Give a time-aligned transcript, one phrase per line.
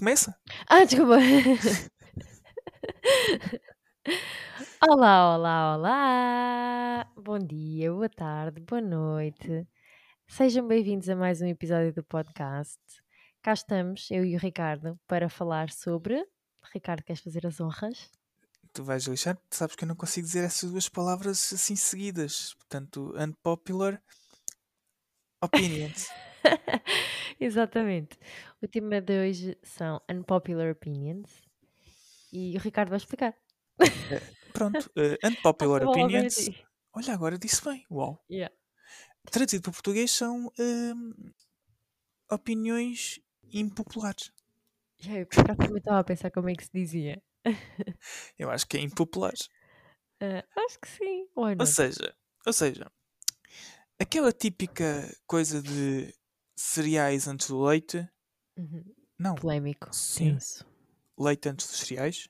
[0.00, 0.34] Começa.
[0.66, 1.18] Ah, desculpa.
[4.88, 7.12] Olá, olá, olá!
[7.14, 9.68] Bom dia, boa tarde, boa noite.
[10.26, 12.80] Sejam bem-vindos a mais um episódio do podcast.
[13.42, 16.26] Cá estamos, eu e o Ricardo, para falar sobre.
[16.72, 18.10] Ricardo, queres fazer as honras?
[18.72, 22.54] Tu vais lixar, sabes que eu não consigo dizer essas duas palavras assim seguidas.
[22.54, 24.02] Portanto, unpopular
[25.42, 26.08] opinions.
[27.38, 28.18] Exatamente.
[28.62, 31.48] O tema de hoje são unpopular opinions
[32.30, 33.34] e o Ricardo vai explicar.
[33.80, 34.20] Eh,
[34.52, 36.50] Pronto, eh, unpopular opinions.
[36.92, 37.86] Olha, agora disse bem.
[37.90, 38.22] Uau.
[38.30, 38.54] Yeah.
[39.30, 41.32] Traduzido para português são hum,
[42.30, 44.30] opiniões impopulares.
[44.98, 47.22] Já, eu também estava a pensar como é que se dizia.
[48.38, 49.32] Eu acho que é impopular.
[50.20, 51.26] Ah, acho que sim.
[51.34, 52.14] Ou seja,
[52.46, 52.92] ou seja,
[53.98, 56.14] aquela típica coisa de
[56.54, 58.06] cereais antes do leite.
[58.60, 58.84] Uhum.
[59.18, 59.88] Não, Polémico.
[59.92, 60.36] Sim.
[60.36, 60.66] Isso.
[61.18, 62.28] leite antes dos cereais.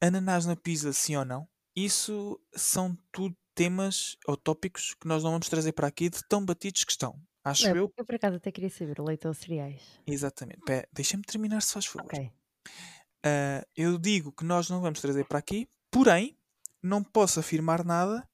[0.00, 1.48] Ananás na pizza, sim ou não?
[1.74, 6.44] Isso são tudo temas ou tópicos que nós não vamos trazer para aqui de tão
[6.44, 7.20] batidos que estão.
[7.44, 7.92] Acho eu.
[7.96, 9.82] eu por acaso até queria saber leite ou cereais.
[10.06, 10.60] Exatamente.
[10.92, 12.06] Deixa-me terminar, se faz favor.
[12.06, 12.30] Ok.
[13.24, 16.36] Ah, eu digo que nós não vamos trazer para aqui, porém,
[16.82, 18.28] não posso afirmar nada.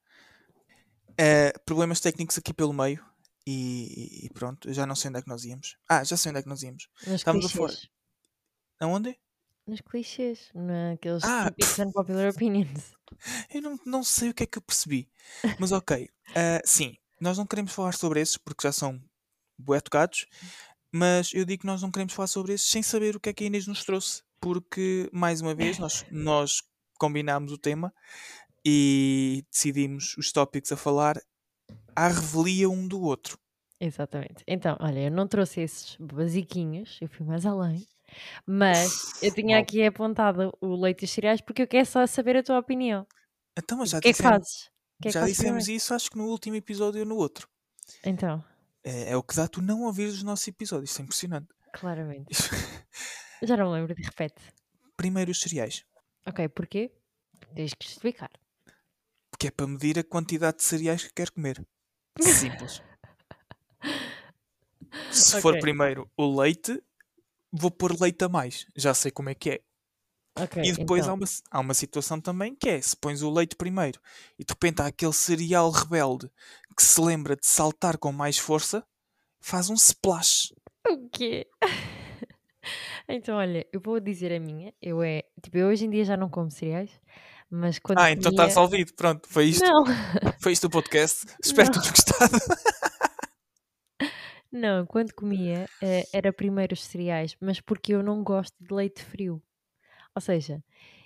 [1.18, 3.04] Ah, problemas técnicos aqui pelo meio.
[3.46, 5.76] E, e pronto, eu já não sei onde é que nós íamos.
[5.88, 6.88] Ah, já sei onde é que nós íamos.
[7.06, 7.88] Nos Estamos a clichês.
[8.80, 9.18] Aonde?
[9.66, 10.50] Nos clichês.
[10.54, 12.92] Naqueles Ah, típicos unpopular opinions.
[13.52, 15.08] Eu não, não sei o que é que eu percebi.
[15.58, 16.08] Mas ok.
[16.34, 19.00] ah, sim, nós não queremos falar sobre esses porque já são
[19.58, 20.26] bué tocados.
[20.92, 23.32] Mas eu digo que nós não queremos falar sobre esses sem saber o que é
[23.32, 24.22] que a Inês nos trouxe.
[24.40, 26.62] Porque, mais uma vez, nós, nós
[26.98, 27.92] combinámos o tema
[28.64, 31.20] e decidimos os tópicos a falar
[31.96, 33.38] à revelia um do outro.
[33.80, 34.42] Exatamente.
[34.46, 37.86] Então, olha, eu não trouxe esses basiquinhos, eu fui mais além.
[38.46, 42.36] Mas eu tinha aqui apontado o leite e os cereais porque eu quero só saber
[42.36, 43.06] a tua opinião.
[43.58, 44.70] Então, mas já que é que dissemos, fazes?
[45.02, 45.76] Que é que já dissemos primeiro?
[45.76, 47.48] isso, acho que no último episódio ou no outro.
[48.04, 48.44] Então,
[48.84, 50.90] É, é o que dá tu não ouvir os nossos episódios.
[50.90, 51.48] Isso é impressionante.
[51.72, 52.30] claramente.
[53.42, 54.42] Já não me lembro, de repete.
[54.96, 55.84] Primeiro os cereais.
[56.26, 56.92] Ok, porquê?
[57.54, 58.30] Tens que explicar.
[59.30, 61.64] Porque é para medir a quantidade de cereais que quer comer.
[62.20, 62.82] Simples.
[65.10, 65.60] Se for Ok.
[65.60, 66.82] primeiro o leite,
[67.52, 68.66] vou pôr leite a mais.
[68.76, 69.60] Já sei como é que é.
[70.36, 73.30] Ok, E depois há, então, uma, há uma situação também que é: se pões o
[73.30, 74.00] leite primeiro
[74.38, 76.28] e de repente há aquele cereal rebelde
[76.76, 78.84] que se lembra de saltar com mais força,
[79.40, 80.52] faz um splash.
[80.88, 81.46] o quê?
[83.06, 84.72] Então, olha, eu vou dizer a minha.
[84.80, 86.90] Eu é, tipo, eu hoje em dia já não como cereais,
[87.50, 88.92] mas quando Ah, então está resolvido.
[88.94, 89.64] Pronto, foi isto.
[89.64, 89.84] Não,
[90.40, 91.26] Foi isto o podcast.
[91.42, 92.32] Espero que tenhas gostado.
[94.52, 99.02] não, quando comia eh, era primeiro os cereais, mas porque eu não gosto de leite
[99.02, 99.42] frio.
[100.14, 100.62] Ou seja,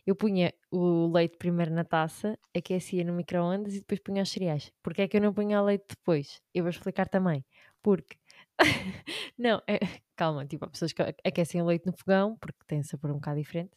[0.07, 4.73] eu punha o leite primeiro na taça, aquecia no micro-ondas e depois punha os cereais.
[4.83, 6.41] Porque é que eu não punha o leite depois?
[6.55, 7.45] Eu vou explicar também.
[7.83, 8.17] Porque.
[9.39, 9.79] não, é-
[10.17, 13.39] calma, tipo, há pessoas que aquecem o leite no fogão, porque tem sabor um bocado
[13.39, 13.71] diferente.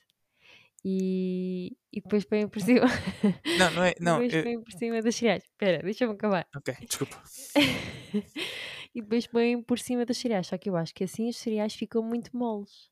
[0.84, 2.81] E, e depois põem por cima.
[3.59, 3.94] Não, não é.
[4.00, 5.44] Não, depois eu- põem por cima dos cereais.
[5.44, 6.47] Espera, deixa-me acabar.
[6.56, 7.22] Ok, desculpa.
[8.96, 10.47] e depois põem por cima dos cereais.
[10.47, 12.90] Só que eu acho que assim os cereais ficam muito moles.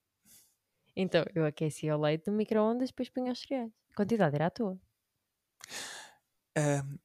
[0.96, 3.72] Então eu aquecia o leite no micro-ondas e depois punha os cereais.
[3.92, 4.80] A quantidade era à toa.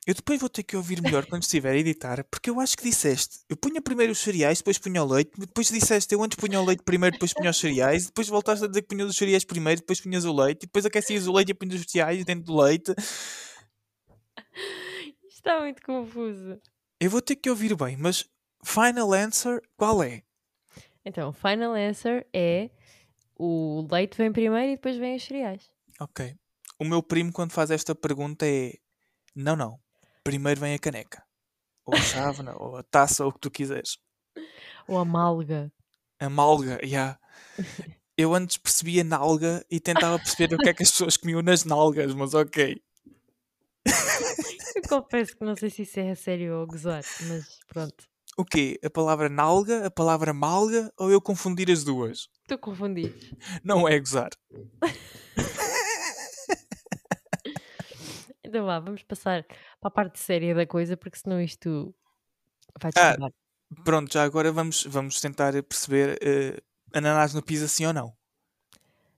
[0.06, 2.84] Eu depois vou ter que ouvir melhor quando estiver a editar, porque eu acho que
[2.84, 3.41] disseste.
[3.48, 6.65] Eu punha primeiro os cereais, depois punha o leite, depois disseste eu antes punha o
[6.65, 9.81] leite primeiro, depois punha os cereais, depois voltaste a dizer que punhas os cereais primeiro,
[9.81, 12.56] depois punhas o leite, e depois aquecias o leite e punhas os cereais dentro do
[12.56, 12.94] leite.
[15.26, 16.59] Isto está muito confuso.
[17.00, 18.25] Eu vou ter que ouvir bem, mas
[18.65, 20.22] final answer qual é?
[21.04, 22.71] Então, final answer é
[23.36, 25.71] o leite vem primeiro e depois vem os cereais.
[26.00, 26.34] Ok.
[26.78, 28.72] O meu primo, quando faz esta pergunta, é:
[29.34, 29.78] não, não.
[30.22, 31.22] Primeiro vem a caneca,
[31.84, 33.99] ou a chávena, ou a taça, ou o que tu quiseres.
[34.89, 35.72] Ou a malga.
[36.21, 37.19] A malga, yeah.
[38.16, 41.65] Eu antes percebia nalga e tentava perceber o que é que as pessoas comiam nas
[41.65, 42.81] nalgas, mas ok.
[44.77, 48.04] Eu confesso que não sei se isso é a sério ou gozar, mas pronto.
[48.37, 48.78] O quê?
[48.84, 52.28] A palavra nalga, a palavra malga ou eu confundir as duas?
[52.42, 53.15] Estou confundido.
[53.63, 54.30] Não é gozar.
[58.54, 59.45] Então vá, vamos passar
[59.80, 61.95] para a parte séria da coisa, porque senão isto
[62.80, 63.30] vai Ah, descambar.
[63.84, 66.60] Pronto, já agora vamos, vamos tentar perceber eh,
[66.92, 68.16] ananás no pizza sim ou não.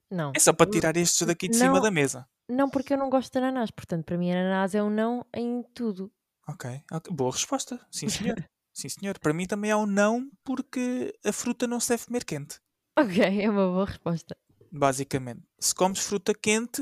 [0.09, 0.31] Não.
[0.35, 1.81] É só para tirar estes daqui de cima não.
[1.81, 2.27] da mesa.
[2.49, 3.71] Não, porque eu não gosto de ananás.
[3.71, 6.11] Portanto, para mim, ananás é um não em tudo.
[6.47, 7.13] Ok, ok.
[7.15, 7.85] Boa resposta.
[7.91, 8.35] Sim, senhor.
[8.73, 9.19] Sim, senhor.
[9.19, 12.59] Para mim também há um não porque a fruta não se deve comer quente.
[12.97, 14.35] Ok, é uma boa resposta.
[14.71, 15.43] basicamente.
[15.59, 16.81] Se comes fruta quente,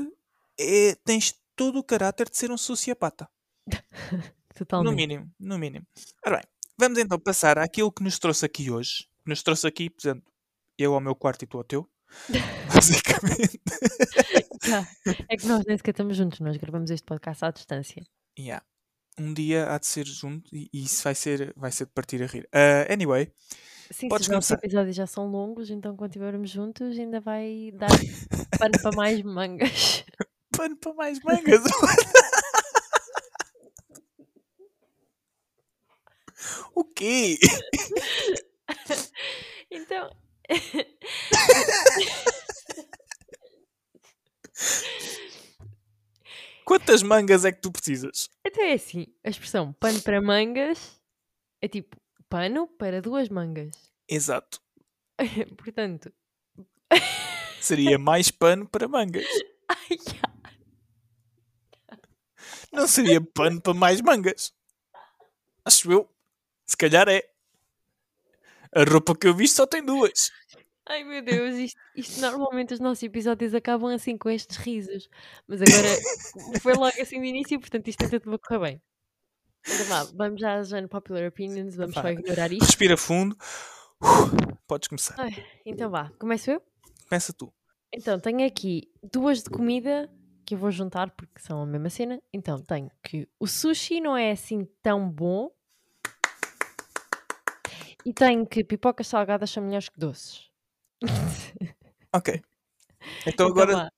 [0.58, 3.28] é, tens todo o caráter de ser um sociopata.
[4.58, 4.96] No Totalmente.
[4.96, 5.86] mínimo, no mínimo.
[6.24, 6.44] Ora bem,
[6.78, 9.06] vamos então passar àquilo que nos trouxe aqui hoje.
[9.22, 10.32] Que nos trouxe aqui, por exemplo,
[10.78, 11.86] eu ao meu quarto e tu ao teu.
[12.72, 13.60] Basicamente.
[14.64, 14.88] Já.
[15.28, 18.02] É que nós nem sequer estamos juntos, nós gravamos este podcast à distância.
[18.38, 18.64] Yeah.
[19.18, 22.22] Um dia há de ser junto e e isso vai ser, vai ser de partir
[22.22, 22.48] a rir.
[22.50, 23.30] Ah, anyway,
[23.90, 24.54] Sim, Podes se os começar.
[24.54, 27.88] episódios já são longos, então quando estivermos juntos ainda vai dar
[28.58, 30.02] pano para mais mangas.
[30.50, 31.62] Pano para mais mangas.
[36.74, 37.38] o quê?
[39.70, 40.10] Então.
[46.64, 48.28] Quantas mangas é que tu precisas?
[48.44, 51.00] Então é assim, a expressão pano para mangas
[51.60, 51.96] é tipo
[52.28, 53.70] pano para duas mangas.
[54.08, 54.60] Exato.
[55.56, 56.12] Portanto,
[57.60, 59.26] Seria mais pano para mangas.
[59.68, 59.98] ai.
[62.72, 64.52] Não seria pano para mais mangas.
[65.64, 66.10] Acho eu.
[66.64, 67.22] Se calhar é.
[68.74, 70.30] A roupa que eu vi só tem duas.
[70.88, 75.08] Ai, meu Deus, isto, isto normalmente os nossos episódios acabam assim com estes risos,
[75.48, 75.88] mas agora
[76.62, 78.82] foi logo assim de início, portanto isto até te correr bem.
[79.66, 82.02] Então vá, vamos já às unpopular opinions, vamos Vá.
[82.02, 82.64] só ignorar isto.
[82.64, 83.36] Respira fundo.
[84.68, 85.16] Podes começar.
[85.18, 86.62] Ai, então vá, começo eu?
[87.08, 87.52] Começa tu.
[87.92, 90.10] Então, tenho aqui duas de comida
[90.46, 92.22] que eu vou juntar porque são a mesma cena.
[92.32, 95.50] Então, tenho que o sushi não é assim tão bom.
[98.04, 100.48] E tenho que pipocas salgadas são melhores que doces.
[102.14, 102.40] Ok.
[103.26, 103.90] Então Então agora,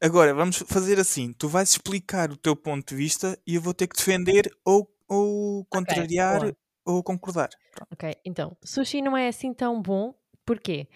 [0.00, 1.32] agora vamos fazer assim.
[1.32, 4.88] Tu vais explicar o teu ponto de vista e eu vou ter que defender ou,
[5.08, 6.56] ou contrariar boa.
[6.84, 7.48] ou concordar.
[7.72, 7.88] Pronto.
[7.92, 10.14] Ok, então, sushi não é assim tão bom.
[10.44, 10.86] Porquê?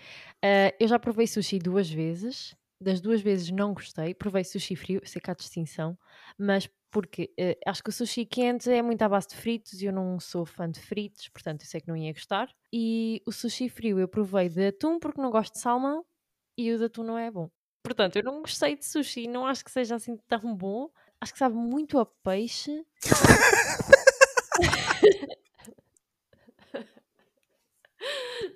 [0.42, 2.54] Ah, eu já provei sushi duas vezes.
[2.80, 4.14] Das duas vezes não gostei.
[4.14, 5.98] Provei sushi frio, sei que há distinção.
[6.38, 9.86] Mas porque eh, acho que o sushi quente é muito à base de fritos e
[9.86, 12.48] eu não sou fã de fritos, portanto eu sei que não ia gostar.
[12.72, 16.04] E o sushi frio eu provei de atum porque não gosto de salmão
[16.56, 17.50] e o de atum não é bom.
[17.82, 20.90] Portanto, eu não gostei de sushi, não acho que seja assim tão bom.
[21.20, 22.84] Acho que sabe muito a peixe.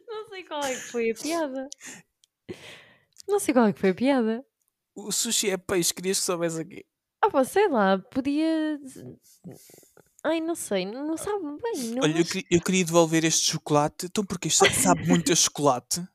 [0.06, 1.68] Não sei qual é que foi a piada.
[3.32, 4.44] Não sei qual é que foi a piada.
[4.94, 6.84] O sushi é peixe, querias que soubesse aqui.
[7.22, 8.78] Ah, pá, sei lá, podia.
[10.22, 11.88] Ai, não sei, não sabe bem.
[11.94, 14.06] Não Olha, eu, queria- eu queria devolver este chocolate.
[14.06, 16.06] Então, porque isto sabe muito a chocolate.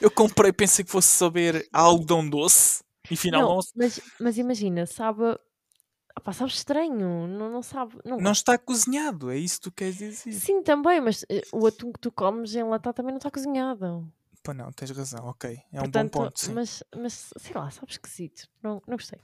[0.00, 2.82] Eu comprei, pensei que fosse saber algodão doce.
[3.10, 5.22] E afinal não, não, mas, mas imagina, sabe.
[6.16, 7.26] Ah, pá, sabe estranho.
[7.28, 7.96] Não, não sabe.
[8.04, 9.30] Não, não está cozinhado.
[9.30, 10.32] É isso que tu queres dizer.
[10.32, 14.10] Sim, também, mas eh, o atum que tu comes enlatado também não está cozinhado.
[14.44, 15.24] Pá, não, tens razão.
[15.26, 15.50] Ok.
[15.72, 16.38] É um Portanto, bom ponto.
[16.38, 16.52] Sim.
[16.52, 18.46] Mas, mas sei lá, sabe esquisito.
[18.62, 19.18] Não, não gostei.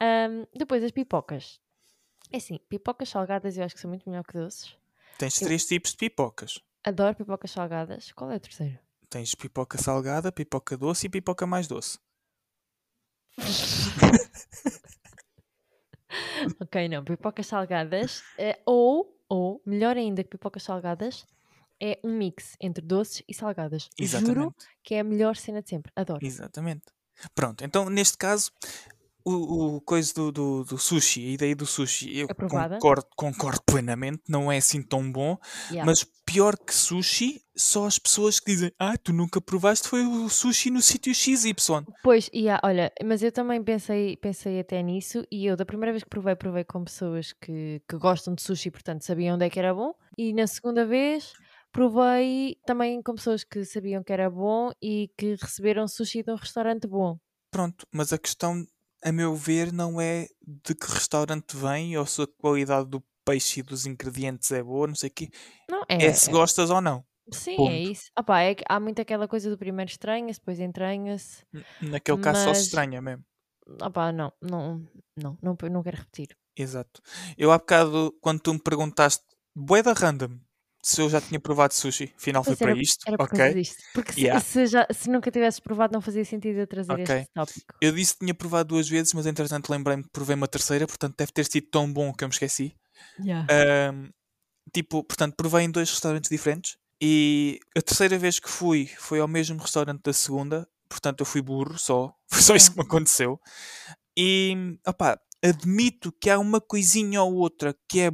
[0.00, 1.60] Ahm, depois, as pipocas.
[2.32, 4.74] É assim, pipocas salgadas eu acho que são muito melhor que doces.
[5.18, 6.58] Tens eu- três tipos de pipocas.
[6.82, 8.10] Adoro pipocas salgadas.
[8.12, 8.78] Qual é o terceiro?
[9.10, 11.98] Tens pipoca salgada, pipoca doce e pipoca mais doce.
[16.60, 18.22] Ok, não, pipocas salgadas.
[18.38, 21.26] eh, ou, ou, melhor ainda que pipocas salgadas,
[21.84, 23.82] é um mix entre doces e salgadas.
[23.82, 24.54] Juro Exatamente.
[24.82, 25.92] que é a melhor cena de sempre.
[25.94, 26.24] Adoro.
[26.24, 26.84] Exatamente.
[27.34, 28.50] Pronto, então neste caso,
[29.24, 32.74] o, o coisa do, do, do sushi, a ideia do sushi, eu Aprovada.
[32.76, 35.38] concordo, concordo plenamente, não é assim tão bom,
[35.70, 35.86] Yeah.
[35.86, 40.28] mas pior que sushi, só as pessoas que dizem, ah, tu nunca provaste foi o
[40.28, 41.54] sushi no sítio XY.
[42.02, 45.92] Pois, e há, olha, mas eu também pensei, pensei até nisso e eu da primeira
[45.92, 49.50] vez que provei, provei com pessoas que, que gostam de sushi, portanto sabiam onde é
[49.50, 51.32] que era bom e na segunda vez
[51.74, 56.36] provei também com pessoas que sabiam que era bom e que receberam sushi de um
[56.36, 57.18] restaurante bom.
[57.50, 58.64] Pronto, mas a questão,
[59.04, 63.60] a meu ver, não é de que restaurante vem ou se a qualidade do peixe
[63.60, 65.28] e dos ingredientes é boa, não sei o quê.
[65.68, 67.04] Não, é, É se gostas ou não.
[67.32, 67.70] sim, ponto.
[67.72, 68.04] é isso.
[68.24, 71.42] Pá, é há muito aquela coisa do primeiro estranha-se, depois entranha-se.
[71.82, 73.24] Naquele caso só se Mas- estranha mesmo.
[73.92, 76.36] Pá, não, não, não, não, não quero repetir.
[76.56, 77.00] Exato.
[77.36, 79.24] Eu há bocado, quando tu me perguntaste,
[79.56, 80.38] boeda random,
[80.84, 83.62] se eu já tinha provado sushi, afinal foi para isto, Era ok?
[83.94, 84.40] Porque se, Yeah.
[84.40, 87.04] se, já, se nunca tivesses provado, não fazia sentido eu trazer Ok.
[87.04, 87.74] este tópico.
[87.80, 91.14] Eu disse que tinha provado duas vezes, mas entretanto lembrei-me que provei uma terceira, portanto
[91.16, 92.74] deve ter sido tão bom que eu me esqueci.
[93.18, 93.46] Yeah.
[93.50, 94.10] Ahm,
[94.74, 99.28] tipo, portanto, provei em dois restaurantes diferentes e a terceira vez que fui foi ao
[99.28, 103.40] mesmo restaurante da segunda, portanto eu fui burro só, foi só isso que me aconteceu.
[104.16, 108.10] E, opá, admito que há uma coisinha ou outra que é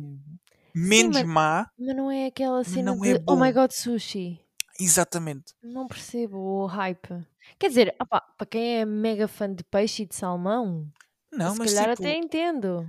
[0.74, 4.40] menos mas- má, Mas não é aquela cena de é oh my bom." god, sushi.
[4.78, 5.52] exatamente.
[5.62, 7.26] Não percebo o hype.
[7.58, 10.86] Quer dizer, opá, para quem é mega fã de peixe e de salmão,
[11.32, 12.88] Não, se mas calhar tipo, até entendo.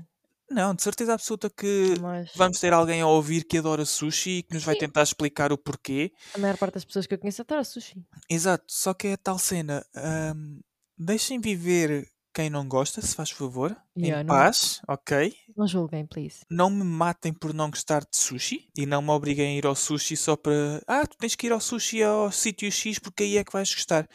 [0.50, 4.44] não, de certeza absoluta que Mas vamos ter alguém a ouvir que adora sushi e
[4.44, 6.12] que nos vai sim, tentar explicar o porquê.
[6.34, 8.06] a maior parte das pessoas que eu conheço adora sushi.
[8.30, 9.84] Exato, só que é a tal cena.
[10.36, 10.60] hum,
[10.98, 15.36] deixem viver quem não gosta, se faz favor, Yeah, em não, paz, ok?
[15.56, 16.46] não julguem, please.
[16.50, 19.76] Não me matem por não gostar de sushi e não me obriguem a ir ao
[19.76, 20.82] sushi só para.
[20.88, 23.74] Ah, tu tens que ir ao sushi ao sítio X porque aí é que vais
[23.74, 24.08] gostar.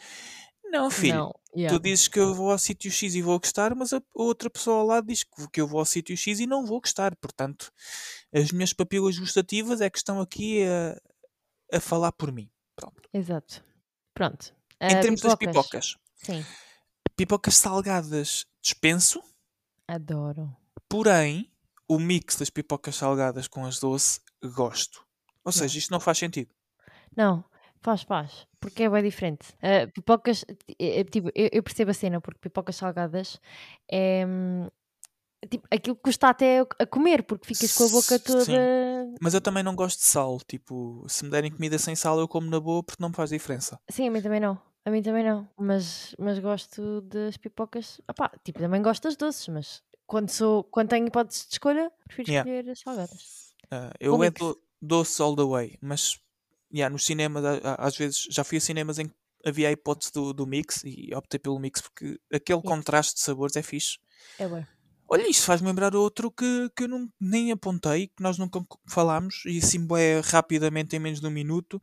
[0.65, 1.15] Não, filho.
[1.17, 1.79] Não, Tu yeah.
[1.79, 4.85] dizes que eu vou ao sítio X e vou gostar, mas a outra pessoa ao
[4.85, 7.15] lado diz que que eu vou ao sítio X e não vou gostar.
[7.17, 7.71] Portanto,
[8.33, 10.97] as minhas papilas gustativas é que estão aqui a,
[11.77, 12.49] a falar por mim.
[12.75, 13.09] Pronto.
[13.13, 13.63] Exato.
[14.13, 14.53] Pronto.
[14.81, 16.45] Em Ah, termos das pipocas, Sim,
[17.17, 19.21] pipocas salgadas dispenso,
[19.87, 20.55] adoro.
[20.87, 21.51] porém,
[21.89, 24.21] o mix das pipocas salgadas com as doce
[24.53, 25.05] gosto.
[25.43, 26.51] Ou seja, isto não faz sentido.
[27.15, 27.43] Não,
[27.81, 28.47] faz, faz.
[28.59, 29.47] Porque é bem diferente.
[29.61, 30.45] Ah, pipocas,
[30.77, 33.41] é, é, tipo, eu, eu percebo a cena, porque pipocas salgadas
[33.91, 34.25] é.
[35.49, 38.43] Tipo, aquilo que custa até a comer, porque ficas com a boca toda.
[38.43, 39.15] Sim.
[39.21, 40.39] Mas eu também não gosto de sal.
[40.47, 43.29] Tipo, se me derem comida sem sal, eu como na boa porque não me faz
[43.29, 43.79] diferença.
[43.89, 44.59] Sim, a mim também não.
[44.87, 45.45] A mim também não.
[45.57, 47.99] Mas, mas gosto das pipocas.
[48.09, 52.31] Opá, tipo, também gosto das doces, mas quando, sou, quando tenho hipótese de escolha, prefiro
[52.31, 52.49] Yeah.
[52.49, 53.53] escolher as salgadas.
[53.69, 54.39] Ah, eu é mix.
[54.39, 56.17] do, doce all the way, mas
[56.73, 59.15] yeah, nos cinemas, a- a- às vezes, já fui a cinemas em que
[59.45, 63.57] havia a hipótese do, do mix e optei pelo mix porque aquele contraste de sabores
[63.57, 63.97] é fixe.
[64.39, 64.63] É bom.
[65.09, 69.43] Olha, isto faz-me lembrar outro que, que eu não, nem apontei, que nós nunca falámos,
[69.45, 71.81] e assim é rapidamente em menos de um minuto.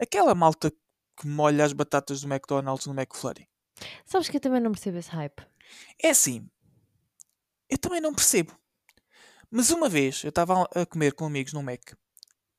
[0.00, 0.72] Aquela malta
[1.16, 3.48] que molha as batatas do McDonald's no McFlurry.
[4.04, 5.42] Sabes que eu também não percebo esse hype.
[6.02, 6.48] É assim,
[7.68, 8.52] eu também não percebo.
[9.50, 11.92] Mas uma vez eu estava a comer com amigos no Mac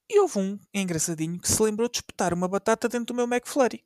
[0.10, 3.84] e houve um engraçadinho que se lembrou de espetar uma batata dentro do meu McFlurry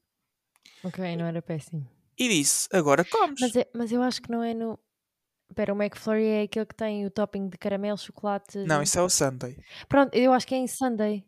[0.83, 1.87] Ok, não era péssimo.
[2.17, 3.39] e disse: Agora comes.
[3.39, 4.79] Mas, é- mas eu acho que não é no.
[5.49, 8.57] Espera, o McFlurry é aquele que tem o topping de caramelo, chocolate.
[8.59, 9.57] Não, isso é o Sunday.
[9.89, 11.25] Pronto, eu acho que é em Sunday.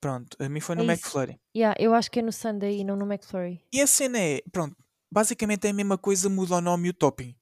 [0.00, 0.92] Pronto, a mim foi É no isso.
[0.92, 1.40] McFlurry.
[1.56, 3.60] Yeah, eu acho que é no Sunday e não no McFlurry.
[3.72, 4.76] E a cena é: pronto,
[5.10, 7.34] basicamente é a mesma coisa, muda o nome e o topping.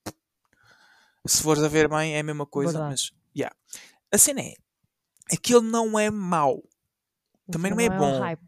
[1.26, 2.90] Se fores a ver bem, é a mesma coisa, Verdade.
[2.92, 3.12] mas.
[3.36, 3.54] Yeah.
[4.12, 4.54] A cena é:
[5.32, 6.62] aquele não é mau.
[7.50, 8.20] Também Então não é o bom.
[8.20, 8.42] hype.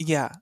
[0.00, 0.40] Yeah.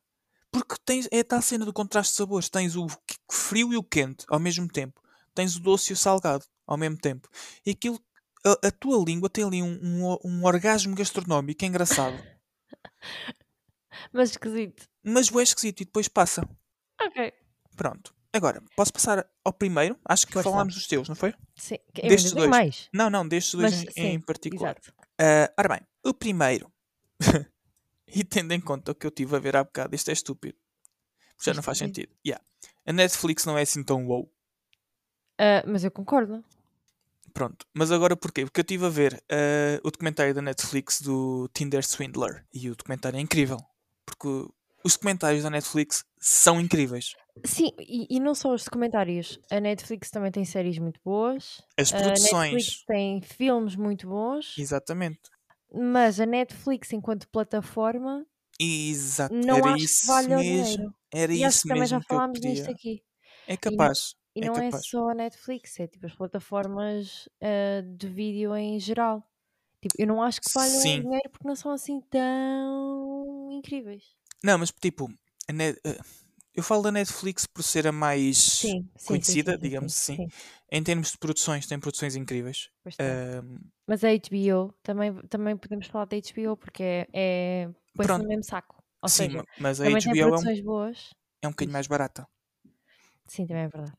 [0.50, 2.48] Porque tens, é a tal cena do contraste de sabores.
[2.48, 2.86] Tens o
[3.30, 5.00] frio e o quente ao mesmo tempo.
[5.34, 7.28] Tens o doce e o salgado ao mesmo tempo.
[7.64, 8.00] E aquilo,
[8.44, 12.16] a, a tua língua tem ali um, um, um orgasmo gastronómico é engraçado.
[14.12, 14.88] Mas esquisito.
[15.02, 16.46] mas é esquisito e depois passa.
[17.00, 17.32] Ok.
[17.76, 18.14] Pronto.
[18.32, 19.98] Agora, posso passar ao primeiro?
[20.04, 20.50] Acho que Força.
[20.50, 21.32] falámos dos teus, não foi?
[21.54, 21.78] Sim.
[21.94, 22.50] Eu Destes dois.
[22.50, 22.88] mais.
[22.92, 24.76] Não, não, destes dois Mas, em, sim, em particular.
[24.78, 24.92] Exato.
[25.18, 26.70] Ah, ora bem, o primeiro,
[28.06, 30.58] e tendo em conta o que eu tive a ver há bocado, isto é estúpido.
[31.42, 32.14] Já não faz sentido.
[32.26, 32.44] Yeah.
[32.84, 34.30] A Netflix não é assim tão wow.
[35.38, 36.44] Ah, mas eu concordo.
[37.36, 38.46] Pronto, mas agora porquê?
[38.46, 42.74] Porque eu estive a ver ah, o documentário da Netflix do Tinder Swindler e o
[42.74, 43.58] documentário é incrível.
[44.06, 44.26] Porque
[44.82, 47.12] os documentários da Netflix são incríveis.
[47.44, 49.38] Sim, e, e não só os documentários.
[49.50, 51.60] A Netflix também tem séries muito boas.
[51.78, 52.84] As A Netflix produções.
[52.86, 54.56] tem filmes muito bons.
[54.56, 55.20] Exatamente.
[55.70, 58.24] Mas a Netflix, enquanto plataforma,
[58.58, 59.34] Exato.
[59.34, 60.64] não Era acho que isso valha o mesmo.
[60.64, 60.94] dinheiro.
[61.12, 62.70] Era E acho isso que também já mesmo que eu falámos queria.
[62.70, 63.02] aqui.
[63.46, 64.14] É capaz.
[64.36, 64.86] E é não é capaz.
[64.90, 69.26] só a Netflix, é tipo as plataformas ah, de vídeo em geral.
[69.82, 71.02] Tipo, eu não acho que valham Sim.
[71.02, 74.16] dinheiro porque não são assim tão incríveis.
[74.42, 75.08] Não, mas tipo,
[75.52, 75.98] Net- eh,
[76.54, 80.22] eu falo da Netflix por ser a mais Sim, sim, conhecida, sim, digamos sim, assim.
[80.28, 80.32] sim.
[80.70, 82.70] Em termos de produções, tem produções incríveis.
[83.00, 88.26] Ahm, Mas a HBO, também, também podemos falar da HBO porque é, é põe-se no
[88.26, 88.82] mesmo saco.
[89.02, 91.10] Ou sim, seja, ma- mas a HBO é um, boas.
[91.42, 92.28] é um bocadinho mais barata.
[93.28, 93.96] Sim, também é verdade.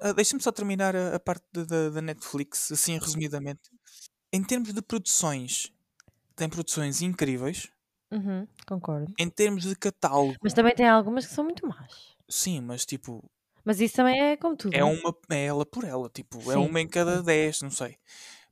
[0.00, 3.70] Ah, Deixa-me só terminar a, a parte da- Netflix, assim resumidamente.
[4.32, 5.72] Em termos de produções,
[6.36, 7.70] tem produções incríveis.
[8.12, 9.12] Uhum, concordo.
[9.18, 12.14] Em termos de catálogo, Mas também tem algumas que são muito más.
[12.28, 13.22] sim, mas tipo,
[13.64, 14.84] Mas isso também é como tudo, é né?
[14.84, 17.22] uma é ela por ela, tipo, é Sim, uma em cada.
[17.22, 17.96] 10, não sei.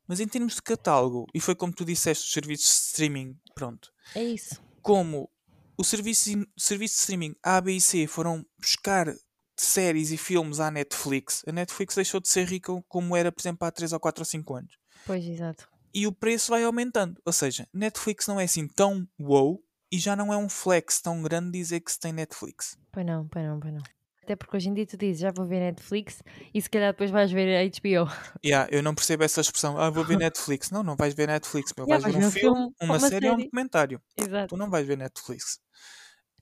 [0.06, 3.92] Mas em termos de catálogo, e foi como tu disseste, os serviços de streaming, pronto.
[4.14, 4.60] É isso.
[4.82, 5.30] Como
[5.78, 9.14] o serviço, serviço de streaming A, B e C foram buscar
[9.60, 13.66] séries e filmes à Netflix, a Netflix deixou de ser rica como era, por exemplo,
[13.66, 14.78] há 3 ou 4 ou 5 anos.
[15.06, 15.68] Pois, exato.
[15.92, 17.20] E o preço vai aumentando.
[17.24, 21.20] Ou seja, Netflix não é assim tão wow e já não é um flex tão
[21.22, 22.78] grande dizer que se tem Netflix.
[22.92, 23.82] Pois não, pois não, pois não.
[24.22, 26.22] Até porque hoje em dia tu dizes, já vou ver Netflix
[26.54, 28.08] e se calhar depois vais ver a HBO.
[28.44, 29.76] Yeah, eu não percebo essa expressão.
[29.76, 30.70] Ah, vou ver Netflix.
[30.70, 31.72] Não, não vais ver Netflix.
[31.76, 31.86] Meu.
[31.86, 33.44] Yeah, Vais ver um filme, uma, uma série ou um série.
[33.46, 34.00] documentário.
[34.16, 34.48] Exato.
[34.48, 35.58] Tu não vais ver Netflix.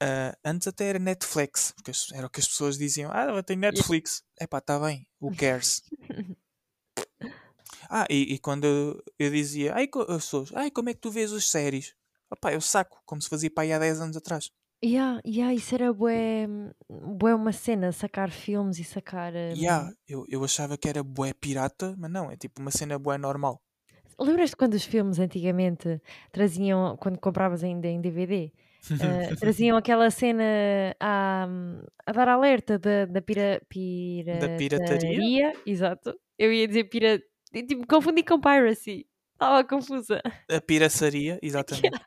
[0.00, 3.10] Ah, antes até era Netflix, porque era o que as pessoas diziam.
[3.12, 4.22] Ah, ela tem Netflix.
[4.40, 5.82] Epá, tá bem, who cares?
[7.90, 11.10] Ah, e, e quando eu, eu dizia, ai, as pessoas, ai, como é que tu
[11.10, 11.94] vês as séries?
[12.30, 14.50] Opá, eu saco, como se fazia para aí há 10 anos atrás.
[14.84, 16.46] Yeah, yeah, isso era bué,
[16.88, 19.32] bué uma cena, sacar filmes e sacar.
[19.34, 22.98] hum, Yeah, eu, eu achava que era bué pirata, mas não, é tipo uma cena
[22.98, 23.60] bué normal.
[24.20, 26.00] Lembras-te quando os filmes antigamente
[26.32, 28.52] traziam, quando compravas ainda em DVD,
[29.00, 30.44] eh, traziam aquela cena
[31.00, 31.46] a,
[32.06, 33.60] a dar alerta da, da pira,
[34.40, 35.52] Da pirataria?
[35.66, 36.18] Exato.
[36.38, 39.06] Eu ia dizer pira, tipo, confundi com piracy.
[39.34, 40.20] Estava confusa.
[40.50, 42.00] A piraçaria, exatamente.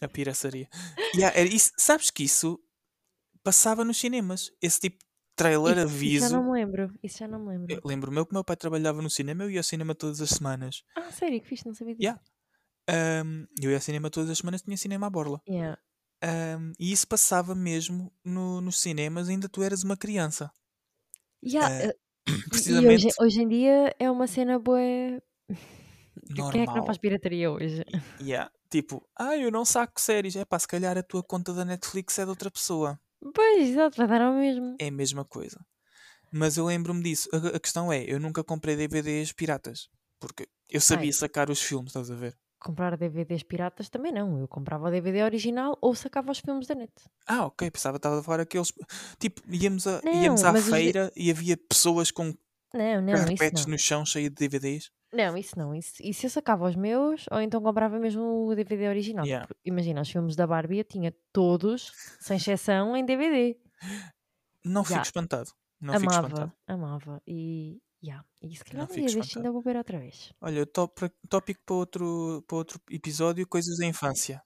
[0.00, 0.68] A piraçaria.
[1.16, 2.60] Yeah, isso, sabes que isso
[3.42, 4.52] passava nos cinemas.
[4.62, 5.06] Esse tipo de
[5.36, 6.36] trailer Isso, isso já aviso.
[6.36, 6.92] não me lembro.
[7.02, 7.80] Isso já não me lembro.
[7.84, 10.82] lembro-me que o meu pai trabalhava no cinema, eu ia ao cinema todas as semanas.
[10.96, 12.02] Ah, sério, que fixe, não sabia disso.
[12.04, 12.22] Yeah.
[12.88, 15.40] Ahm, eu ia ao cinema todas as semanas, tinha cinema à borla.
[15.48, 15.78] Yeah.
[16.22, 20.50] Ahm, e isso passava mesmo no- nos cinemas, ainda tu eras uma criança.
[21.42, 21.96] Yeah, Ah, eh,
[22.28, 22.32] e-
[22.82, 24.80] e hoje, precisamente hoje em dia é uma cena boa.
[26.50, 26.98] Quem é que não faz normal.
[26.98, 27.84] pirataria hoje?
[28.20, 28.50] Yeah.
[28.70, 30.34] Tipo, ah, eu não saco séries.
[30.36, 32.98] É pá, se calhar a tua conta da Netflix é de outra pessoa.
[33.34, 34.76] Pois, exato, vai dar ao mesmo.
[34.78, 35.58] É a mesma coisa.
[36.32, 37.28] Mas eu lembro-me disso.
[37.32, 39.88] A, a questão é, eu nunca comprei DVDs piratas.
[40.20, 41.12] Porque eu sabia Ai.
[41.12, 42.36] sacar os filmes, estás a ver?
[42.58, 44.38] Comprar DVDs piratas também não.
[44.40, 46.92] Eu comprava o DVD original ou sacava os filmes da net.
[47.26, 48.72] Ah, ok, pensava que estava a falar aqueles.
[49.18, 52.34] Tipo, íamos, a, Não, íamos à mas os feira e havia pessoas com
[52.74, 54.90] Não, não, carpetes no chão cheios de DVDs.
[55.12, 55.74] Não, isso não.
[55.74, 59.24] Isso, isso eu sacava os meus ou então comprava mesmo o DVD original.
[59.24, 59.46] Yeah.
[59.46, 63.56] Porque, Imagina, os filmes da Barbie eu tinha todos, sem exceção, em DVD.
[64.64, 65.02] Não fico Yeah.
[65.06, 65.50] espantado.
[65.80, 66.52] Não fico espantado.
[66.66, 67.22] amava, amava.
[67.26, 68.24] E, yeah.
[68.42, 70.32] e se calhar Não um fico dia deste ainda vou ver outra vez.
[70.40, 74.42] Olha, top, tópico para outro, para outro episódio: coisas da infância.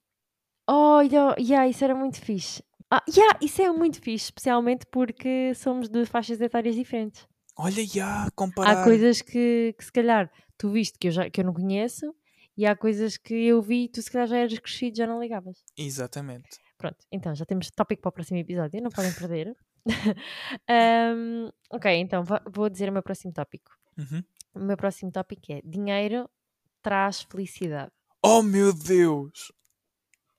[0.69, 2.63] Olha, yeah, isso era muito fixe.
[2.91, 7.27] Ah, yeah, isso é muito fixe, especialmente porque somos de faixas etárias diferentes.
[7.57, 8.85] Olha, Há comparar.
[8.85, 12.15] coisas que, que se calhar tu viste que eu, já, que eu não conheço
[12.57, 15.21] e há coisas que eu vi e tu se calhar já eras crescido já não
[15.21, 15.63] ligavas.
[15.77, 16.49] Exatamente.
[16.77, 19.55] Pronto, então já temos tópico para o próximo episódio, não podem perder.
[20.69, 23.71] Ahm, ok, então vou dizer o meu próximo tópico.
[23.99, 24.23] Uhum.
[24.55, 26.29] O meu próximo tópico é dinheiro
[26.83, 27.93] traz felicidade.
[28.23, 29.53] Oh meu Deus!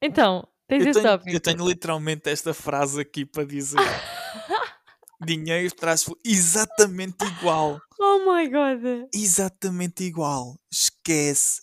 [0.01, 1.36] Então, tens Eu esse tenho, tópico.
[1.36, 3.77] eu tenho literalmente esta frase aqui para dizer:
[5.25, 6.06] dinheiro traz.
[6.25, 7.80] Exatamente igual.
[7.99, 9.08] Oh my god!
[9.13, 10.58] Exatamente igual.
[10.71, 11.62] Esquece.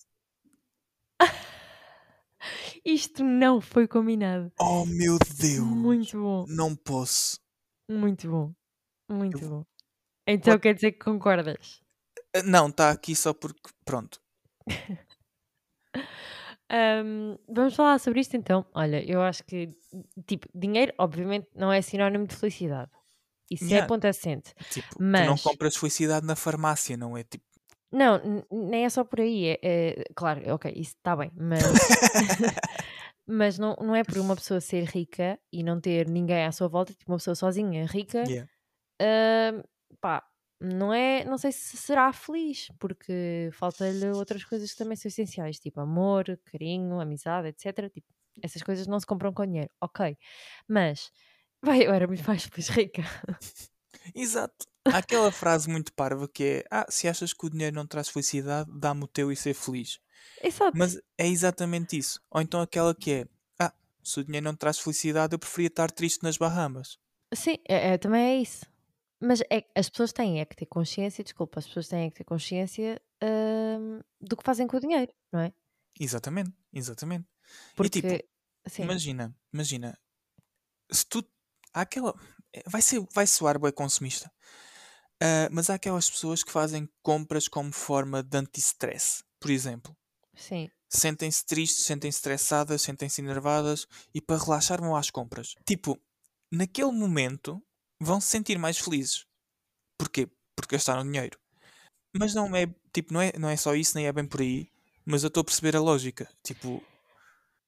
[2.84, 4.52] Isto não foi combinado.
[4.58, 5.66] Oh meu Deus!
[5.66, 7.38] Muito bom, Não posso.
[7.90, 8.52] Muito bom,
[9.10, 9.64] muito Eu- bom.
[10.26, 11.80] Então quer dizer que concordas?
[12.36, 13.70] Ah, Não, está aqui só porque.
[13.84, 14.20] Pronto.
[16.70, 18.66] Ahm, vamos falar sobre isto então.
[18.74, 19.70] Olha, eu acho que,
[20.26, 22.90] tipo, dinheiro, obviamente, não é sinónimo de felicidade.
[23.50, 23.88] Isso é Yeah.
[23.88, 24.52] ponto assente.
[24.70, 27.24] Tipo, tu não Mas- compras felicidade na farmácia, não é?
[27.24, 27.44] Tipo,
[27.90, 29.46] Não, n- nem é só por aí.
[29.46, 31.62] É, é- claro, ok, isso está bem, mas,
[33.28, 36.68] mas não, não é por uma pessoa ser rica e não ter ninguém à sua
[36.68, 38.48] volta, tipo uma pessoa sozinha rica, yeah.
[39.00, 39.62] ahm,
[40.00, 40.24] pá,
[40.60, 45.58] não é, não sei se será feliz, porque falta-lhe outras coisas que também são essenciais,
[45.58, 47.90] tipo amor, carinho, amizade, etc.
[47.92, 48.06] Tipo,
[48.42, 50.16] essas coisas não se compram com dinheiro, ok.
[50.66, 51.10] Mas,
[51.62, 53.02] vai, eu era muito mais feliz rica.
[54.14, 54.66] Exato.
[54.86, 58.08] Há aquela frase muito parva que é: Ah, se achas que o dinheiro não traz
[58.08, 60.00] felicidade, dá-me o teu e ser feliz.
[60.42, 60.76] Exato.
[60.76, 62.20] Mas é exatamente isso.
[62.30, 63.26] Ou então aquela que é:
[63.58, 66.98] Ah, se o dinheiro não traz felicidade, eu preferia estar triste nas Bahamas.
[67.34, 68.64] Sim, é, é- também é isso.
[69.20, 72.16] Mas é, as pessoas têm é que ter consciência, desculpa, as pessoas têm é que
[72.18, 75.52] ter consciência hum, do que fazem com o dinheiro, não é?
[75.98, 77.26] Exatamente, exatamente.
[77.74, 78.28] Porque, E tipo,
[78.66, 79.98] sim, imagina, imagina,
[80.90, 81.24] se tu.
[81.74, 82.14] Há aquela.
[82.52, 84.30] é, Vai, ser, vai soar bem consumista.
[85.20, 89.24] Ah, mas há aquelas pessoas que fazem compras como forma de anti-stress.
[89.40, 89.96] Por exemplo,
[90.38, 95.54] sim, sentem-se tristes, sentem-se estressadas, sentem-se enervadas e para relaxar vão às compras.
[95.66, 95.98] Tipo,
[96.50, 97.62] naquele momento
[98.00, 99.26] vão se sentir mais felizes.
[99.98, 100.28] Porquê?
[100.56, 101.38] Porque gastaram dinheiro.
[102.16, 104.70] Mas não é, tipo, não é, não é só isso, nem é bem por aí.
[105.04, 106.28] Mas eu estou a perceber a lógica.
[106.42, 106.82] Tipo,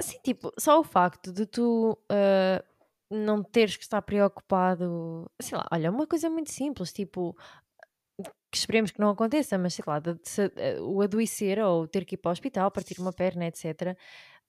[0.00, 2.64] Assim, tipo, só o facto de tu ah,
[3.10, 7.36] não teres que estar preocupado, sei lá, olha, uma coisa muito simples, tipo,
[8.50, 12.14] que esperemos que não aconteça, mas sei lá, se- eh, o adoecer ou ter que
[12.16, 13.96] ir para o hospital, partir uma perna, etc.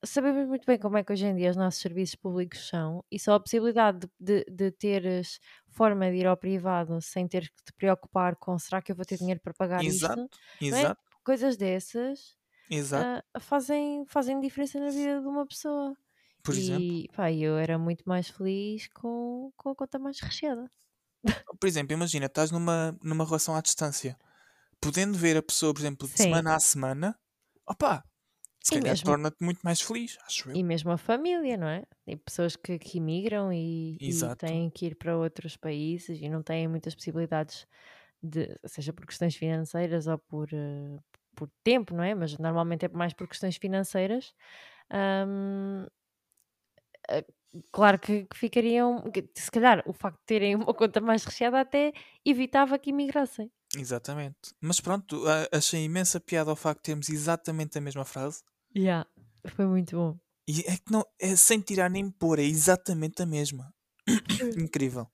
[0.03, 3.19] Sabemos muito bem como é que hoje em dia os nossos serviços públicos são e
[3.19, 7.63] só a possibilidade de, de, de teres forma de ir ao privado sem ter que
[7.63, 10.27] te preocupar com será que eu vou ter dinheiro para pagar exato, isto,
[10.69, 10.87] não é?
[10.87, 12.35] exato, coisas dessas
[12.69, 13.11] exato.
[13.13, 15.95] ah, fazem, fazem diferença na vida de uma pessoa.
[16.43, 16.95] Por exemplo.
[16.95, 20.71] E pá, eu era muito mais feliz com, com a conta mais recheada.
[21.59, 24.17] Por exemplo, imagina, estás numa, numa relação à distância,
[24.81, 26.29] podendo ver a pessoa, por exemplo, de Sim.
[26.31, 27.19] semana a semana,
[27.67, 28.03] opá,
[28.63, 30.55] se E calhar mesmo- torna-te muito mais feliz, acho eu.
[30.55, 31.83] E mesmo a família, não é?
[32.05, 34.45] Tem pessoas que, que imigram e, e Exato.
[34.45, 37.65] têm que ir para outros países e não têm muitas possibilidades
[38.23, 40.99] de, seja por questões financeiras ou por, eh,
[41.35, 42.15] por tempo, não é?
[42.15, 44.33] Mas normalmente é mais por questões financeiras.
[44.91, 45.87] Ahm,
[47.09, 47.25] eh,
[47.71, 51.59] claro que, que ficariam, que se calhar o facto de terem uma conta mais recheada
[51.59, 51.91] até
[52.25, 53.51] evitava que imigrassem.
[53.75, 54.53] Exatamente.
[54.59, 58.43] Mas pronto, achei imensa piada ao facto de termos exatamente a mesma frase.
[58.75, 59.07] Yeah.
[59.55, 60.17] Foi muito bom.
[60.47, 63.73] E é que não, é sem tirar nem pôr, é exatamente a mesma.
[64.57, 65.07] Incrível.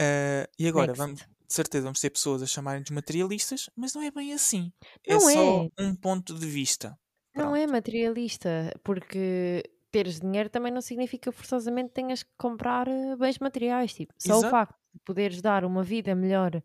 [0.00, 0.98] Ah, e agora, Next.
[0.98, 4.72] vamos, de certeza, vamos ter pessoas a chamarem-nos materialistas, mas não é bem assim.
[5.06, 5.82] é Não só é.
[5.82, 6.98] um ponto de vista.
[7.34, 7.56] Não Pronto.
[7.56, 9.62] é materialista, porque
[9.96, 13.94] teres dinheiro também não significa forçosamente tenhas que comprar eh, bens materiais.
[13.94, 14.54] Tipo, só o Exato.
[14.54, 16.62] facto de poderes dar uma vida melhor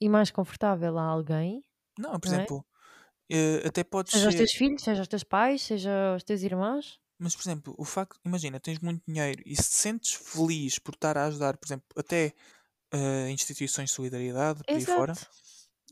[0.00, 1.62] e mais confortável a alguém,
[1.98, 2.48] Não, por Não é?
[2.48, 2.66] exemplo,
[3.30, 4.40] eh, até podes seja aos ser.
[4.40, 6.86] teus filhos, seja aos teus pais, seja aos teus irmãos.
[7.18, 10.94] Mas, por exemplo, o facto, imagina, tens muito dinheiro e se te sentes feliz por
[10.94, 12.34] estar a ajudar, por exemplo, até
[12.92, 15.28] eh, instituições de solidariedade, por aí fora, Exato.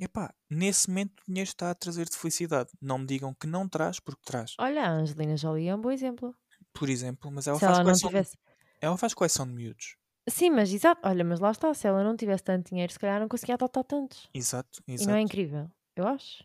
[0.00, 2.70] epá, nesse momento o dinheiro está a trazer-te felicidade.
[2.82, 4.58] Não me digam que não traz, porque traz.
[4.58, 6.36] Olha, a Angelina Jolie é um bom exemplo.
[6.72, 8.36] Por exemplo, mas ela Se faz ela não coleção, tivesse.
[8.80, 9.96] ela faz coleção de miúdos.
[10.28, 11.00] Sim, mas exato.
[11.06, 11.72] Olha, mas lá está.
[11.74, 14.28] Se ela não tivesse tanto dinheiro, se calhar não conseguia adotar tantos.
[14.34, 15.16] Exato, E não exato.
[15.16, 15.70] é incrível?
[15.96, 16.44] Eu acho.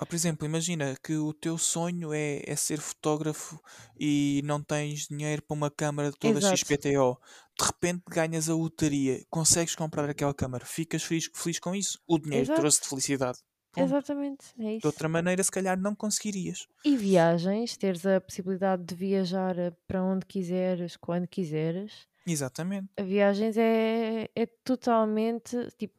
[0.00, 3.60] Ou, por exemplo, imagina que o teu sonho é, é ser fotógrafo
[3.98, 6.56] e não tens dinheiro para uma câmara toda Exato.
[6.56, 7.18] XPTO.
[7.58, 11.98] De repente ganhas a lotaria, consegues comprar aquela câmara, ficas feliz, feliz com isso.
[12.06, 12.60] O dinheiro Exato.
[12.60, 13.38] trouxe-te felicidade.
[13.72, 13.84] Ponto.
[13.84, 14.44] Exatamente.
[14.58, 14.86] É De isso.
[14.86, 16.66] outra maneira, se calhar não conseguirias.
[16.84, 22.06] E viagens, teres a possibilidade de viajar eh, para onde quiseres, quando quiseres.
[22.26, 22.88] Exatamente.
[22.98, 25.56] A viagens é, é totalmente.
[25.78, 25.94] Tipo,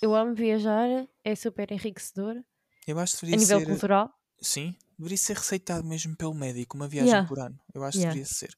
[0.00, 0.88] eu amo viajar,
[1.24, 2.42] é super enriquecedor
[2.86, 3.66] Eu acho que a nível ser.
[3.66, 4.12] cultural.
[4.40, 7.58] Sim, deveria ser receitado mesmo pelo médico, uma viagem Yeah, por ano.
[7.74, 8.14] Eu acho que yeah.
[8.14, 8.50] deveria ser.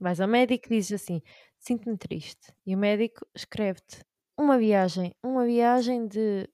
[0.00, 1.20] Vais ao médico dizes assim:
[1.58, 2.52] sinto-me triste.
[2.66, 4.04] E o médico escreve-te
[4.36, 6.48] uma viagem, uma viagem de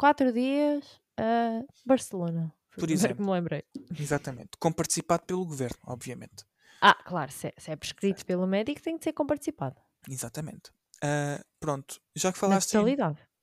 [0.00, 0.84] quatro dias
[1.18, 2.54] a Barcelona.
[2.70, 3.26] Por primeiro que exemplo.
[3.26, 3.64] me lembrei.
[3.98, 4.50] Exatamente.
[4.58, 6.44] Com participado pelo governo, obviamente.
[6.80, 9.76] Ah, claro, se é, se é prescrito pelo médico, tem que ser comparticipado.
[10.08, 10.70] Exatamente.
[11.02, 12.96] Ah, pronto, já que falaste em,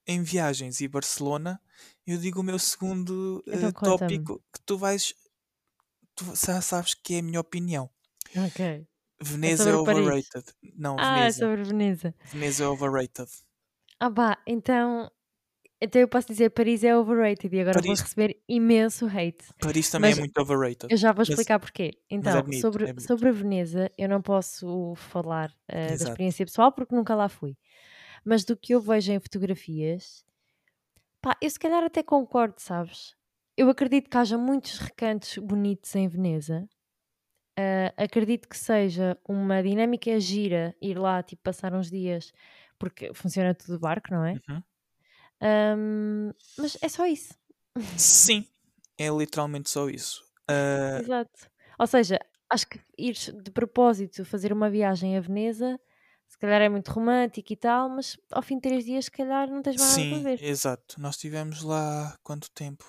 [0.07, 1.61] em viagens e Barcelona,
[2.05, 4.17] eu digo o meu segundo Então eh, conta-me.
[4.23, 5.13] tópico que tu vais.
[6.15, 7.89] Tu já sabes que é a minha opinião.
[8.35, 8.65] Ok.
[8.65, 9.99] É Veneza é Paris.
[10.01, 10.45] overrated.
[10.75, 11.39] Não, Ah, é Veneza.
[11.39, 12.15] sobre Veneza.
[12.31, 13.29] Veneza é overrated.
[13.99, 15.11] Ah, pá, então.
[15.81, 19.45] Então eu posso dizer Paris é overrated e agora vou Paris, receber imenso hate.
[19.59, 20.91] Paris também Mas é muito overrated.
[20.91, 21.91] eu já vou Mas, explicar porquê.
[22.21, 23.09] mas Então, admito, sobre, admito.
[23.09, 27.57] sobre a Veneza, eu não posso falar eh, da experiência pessoal porque nunca lá fui.
[28.25, 30.25] Mas do que eu vejo em fotografias,
[31.21, 33.15] pá, eu se calhar até concordo, sabes?
[33.57, 36.67] Eu acredito que haja muitos recantos bonitos em Veneza.
[37.57, 42.31] Ah, acredito que seja uma dinâmica gira ir lá, tipo, passar uns dias,
[42.79, 44.39] porque funciona tudo barco, não é?
[44.47, 44.63] Uhum.
[45.41, 47.33] Ahm, mas é só isso.
[47.97, 48.45] Sim,
[48.97, 50.23] é literalmente só isso.
[50.47, 51.49] Ah, Exato.
[51.79, 52.19] Ou seja,
[52.49, 55.79] acho que ir de propósito fazer uma viagem a Veneza,
[56.27, 59.49] se calhar é muito romântico e tal, mas ao fim de três dias, se calhar
[59.49, 60.43] não tens mais nada para sim, ver.
[60.43, 60.99] exato.
[60.99, 62.85] Nós estivemos lá quanto tempo?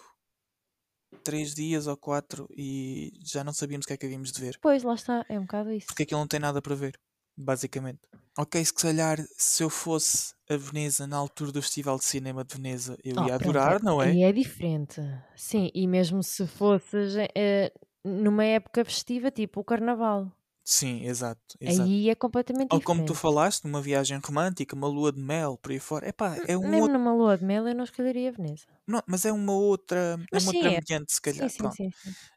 [1.24, 4.58] Três dias ou quatro e já não sabíamos o que é que havíamos de ver.
[4.60, 5.86] Pois, lá está, é um bocado isso.
[5.86, 6.98] Porque aquilo não tem nada para ver,
[7.38, 8.00] basicamente.
[8.38, 12.54] Ok, se calhar se eu fosse a Veneza na altura do Festival de Cinema de
[12.56, 14.14] Veneza, eu Oh, ia pronto, adorar, não é?
[14.14, 15.00] aí é diferente.
[15.34, 17.72] Sim, e mesmo se fosses eh,
[18.04, 20.30] numa época festiva, tipo o Carnaval,
[20.74, 21.94] Sim, exato, exato.
[21.98, 23.14] aí é completamente Ou como tu diferente.
[23.14, 26.08] falaste, numa viagem romântica, uma lua de mel, por aí fora.
[26.08, 26.92] Epá, é um Mesmo outro.
[26.92, 28.68] numa lua de mel, eu não escolheria Veneza.
[28.86, 30.16] Não, mas é uma outra.
[30.32, 30.80] É Mas uma sim, outra é.
[30.80, 31.50] ambiente, se calhar.
[31.50, 31.90] sim, sim.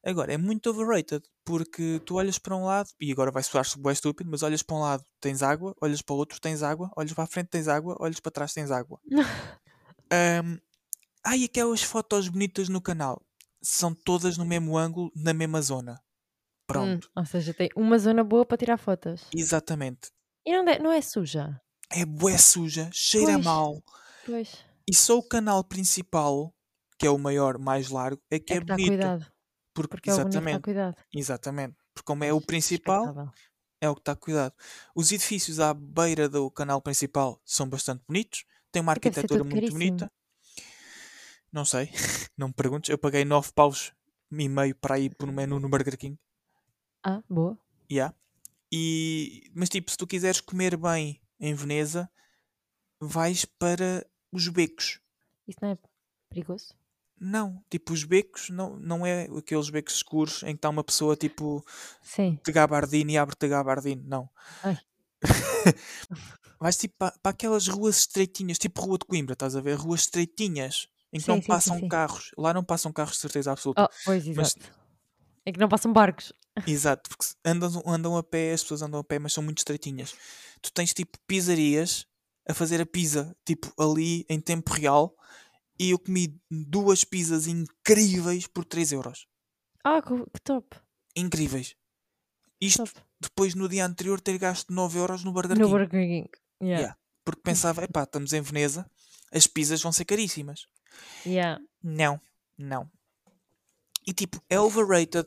[0.05, 3.93] Agora, é muito overrated, porque tu olhas para um lado, e agora vai soar bem
[3.93, 7.13] estúpido, mas olhas para um lado tens água, olhas para o outro tens água, olhas
[7.13, 8.99] para a frente tens água, olhas para trás tens água.
[10.11, 10.59] Ahm,
[11.25, 13.21] ai, aquelas fotos bonitas no canal.
[13.63, 16.01] São todas no mesmo ângulo, na mesma zona.
[16.71, 17.11] Hum, Pronto.
[17.15, 19.27] ou seja, tem uma zona boa para tirar fotos.
[19.35, 20.09] Exatamente.
[20.45, 21.59] E não, de- não é suja.
[21.91, 23.83] É bué suja, cheira Pois, mal.
[24.25, 24.65] pois.
[24.89, 26.53] E só o canal principal,
[26.97, 28.87] que é o maior, mais largo, é que É é que bonito.
[28.87, 29.25] cuidado.
[29.73, 30.97] Porque, Porque é o bonito que está exatamente, cuidado.
[31.13, 31.75] exatamente.
[31.93, 33.33] Porque como é o principal,
[33.81, 34.53] é o que está cuidado.
[34.95, 39.77] Os edifícios à beira do canal principal são bastante bonitos, têm uma arquitetura muito caríssimo.
[39.79, 40.11] bonita.
[41.51, 41.89] Não sei,
[42.37, 42.89] não me perguntes.
[42.89, 43.93] Eu paguei 9 paus
[44.31, 46.17] e meio para ir por um menu no Burger King
[47.03, 47.57] Ah, boa.
[47.91, 48.13] Yeah.
[48.71, 52.09] E, mas tipo, se tu quiseres comer bem em Veneza,
[52.99, 54.99] vais para os becos.
[55.47, 55.77] Isso não é
[56.29, 56.73] perigoso?
[57.19, 61.15] Não, tipo, os becos não, não é aqueles becos escuros em que está uma pessoa
[61.15, 61.63] tipo
[62.01, 62.39] Sim.
[62.43, 64.27] de gabardine e abre-te gabardine, não.
[64.63, 64.79] Ai.
[66.59, 69.75] Vais tipo para, para aquelas ruas estreitinhas, tipo Rua de Coimbra, estás a ver?
[69.75, 71.87] Ruas estreitinhas em que Sim, não sim, passam sim.
[71.87, 72.31] carros.
[72.37, 73.83] Lá não passam carros de certeza absoluta.
[73.83, 74.80] Oh, pois, Mas- exato.
[75.45, 76.33] É que não passam barcos.
[76.67, 80.15] Exato, porque andam, andam a pé, as pessoas andam a pé, mas são muito estreitinhas.
[80.61, 82.05] Tu tens tipo pizzarias
[82.47, 85.15] a fazer a pizza, tipo ali em tempo real,
[85.79, 89.27] e eu comi duas pizzas incríveis por 3 euros.
[89.83, 90.77] Ah, que, top.
[91.15, 91.75] Incríveis.
[92.59, 92.99] Isto top.
[93.19, 95.71] depois no dia anterior ter gasto 9 euros no Burger No King.
[95.71, 96.29] Burger King.
[96.61, 96.81] Yeah.
[96.81, 96.97] Yeah.
[97.23, 98.89] Porque pensava, epá, estamos em Veneza,
[99.31, 100.67] as pizzas vão ser caríssimas.
[101.25, 101.61] Yeah.
[101.81, 102.19] Não,
[102.57, 102.91] não.
[104.11, 105.25] E tipo, é overrated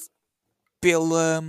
[0.78, 1.42] pela,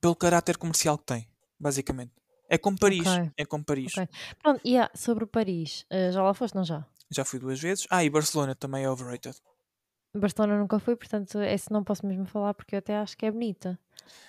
[0.00, 1.28] pelo caráter comercial que tem,
[1.60, 2.10] basicamente.
[2.48, 3.06] É como Paris.
[3.06, 3.92] Ok, É como Paris.
[3.96, 4.08] ok.
[4.42, 5.86] Pronto, yeah, sobre Paris.
[5.88, 6.84] eh, já lá foste, não já?
[7.08, 7.86] Já fui duas vezes.
[7.88, 9.36] Ah, e Barcelona também é overrated.
[10.12, 13.30] Barcelona nunca fui, portanto, esse não posso mesmo falar porque eu até acho que é
[13.30, 13.78] bonita.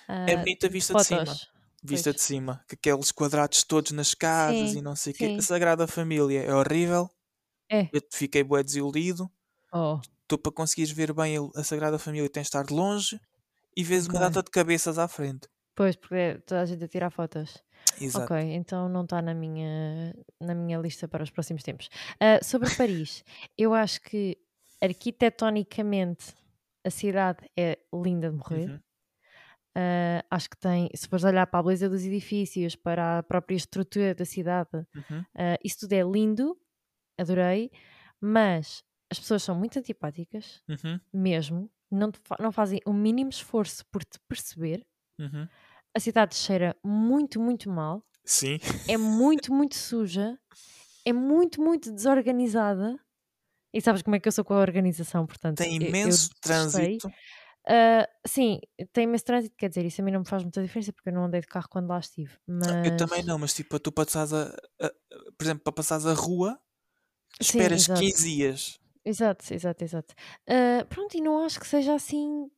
[0.08, 1.26] É Ah, bonita vista de cima.
[1.26, 1.52] fotos.
[1.84, 2.16] Vista Pois.
[2.18, 2.64] de cima.
[2.68, 5.36] Que aqueles quadrados todos nas casas Sim, e não sei o quê.
[5.40, 7.10] A Sagrada Família é horrível.
[7.68, 7.90] É.
[7.92, 9.32] Eu fiquei bué desiludido.
[9.74, 10.00] Oh,
[10.32, 13.20] Tu para conseguires ver bem a- Sagrada Família tens de estar de longe
[13.76, 14.28] e vês uma Ok.
[14.30, 15.46] data de cabeças à frente.
[15.76, 17.62] pois, porque é toda a gente a tirar fotos.
[18.00, 18.34] Exato.
[18.34, 21.90] Ok, então não está na minha, na minha lista para os próximos tempos.
[22.18, 23.26] Ah, sobre Paris,
[23.58, 24.38] eu acho que
[24.82, 26.34] arquitetonicamente
[26.86, 28.70] a cidade é linda de morrer.
[28.70, 28.80] Uhum.
[29.76, 33.56] Ah, acho que tem, se fores olhar para a beleza dos edifícios, para a própria
[33.58, 35.26] estrutura da cidade, Uhum.
[35.36, 36.58] ah, isso tudo é lindo,
[37.18, 37.70] adorei,
[38.22, 41.00] mas as pessoas são muito antipáticas, Uhum.
[41.14, 44.86] mesmo, não, fa- não fazem o mínimo esforço por te perceber.
[45.20, 45.48] Uhum.
[45.94, 48.58] A cidade cheira muito, muito mal, Sim.
[48.88, 50.40] é muito, muito suja,
[51.06, 52.98] é muito, muito desorganizada.
[53.74, 55.58] E sabes como é que eu sou com a organização, portanto.
[55.58, 56.98] Tem eu- eu imenso detestei.
[56.98, 57.12] trânsito.
[57.68, 58.60] Ah, sim,
[58.92, 61.14] tem imenso trânsito, quer dizer, isso a mim não me faz muita diferença porque eu
[61.14, 62.36] não andei de carro quando lá estive.
[62.48, 62.86] Mas...
[62.88, 64.46] Eu também não, mas tipo, tu passares a,
[64.82, 64.92] a-
[65.38, 66.60] por exemplo, para passares a rua,
[67.40, 68.00] Sim, esperas exato.
[68.02, 68.80] 15 dias.
[69.06, 70.14] Exato, exato, exato.
[70.48, 72.50] Ah, pronto, e não acho que seja assim.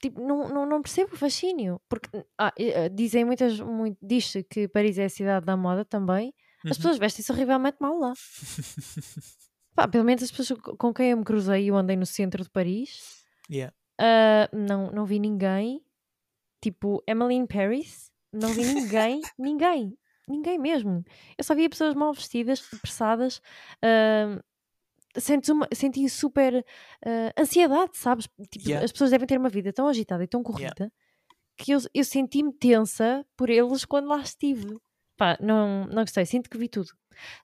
[0.00, 1.80] Tipo, não, não, não percebo o fascínio.
[1.88, 3.58] Porque ah, ah, dizem muitas.
[3.60, 6.32] Muito, Diz-se que Paris é a cidade da moda também.
[6.64, 6.76] As Uhum.
[6.76, 8.12] pessoas vestem-se horrivelmente mal lá.
[9.74, 12.06] Pá, pelo menos as pessoas co- com quem eu me cruzei e eu andei no
[12.06, 13.74] centro de Paris, Yeah.
[14.00, 15.82] ah, não, não vi ninguém.
[16.62, 19.98] Tipo, Emily in Paris, não vi ninguém, ninguém,
[20.28, 21.04] ninguém mesmo.
[21.36, 23.42] Eu só via pessoas mal vestidas, apressadas.
[23.82, 24.40] ah,
[25.18, 26.64] sentes uma, senti super
[27.04, 28.26] ah, ansiedade, sabes?
[28.50, 28.84] Tipo, Yeah.
[28.84, 30.92] As pessoas devem ter uma vida tão agitada e tão corrida
[31.56, 34.78] que eu, eu senti-me tensa por eles quando lá estive.
[35.16, 36.90] Pá, não, não gostei, sinto que vi tudo.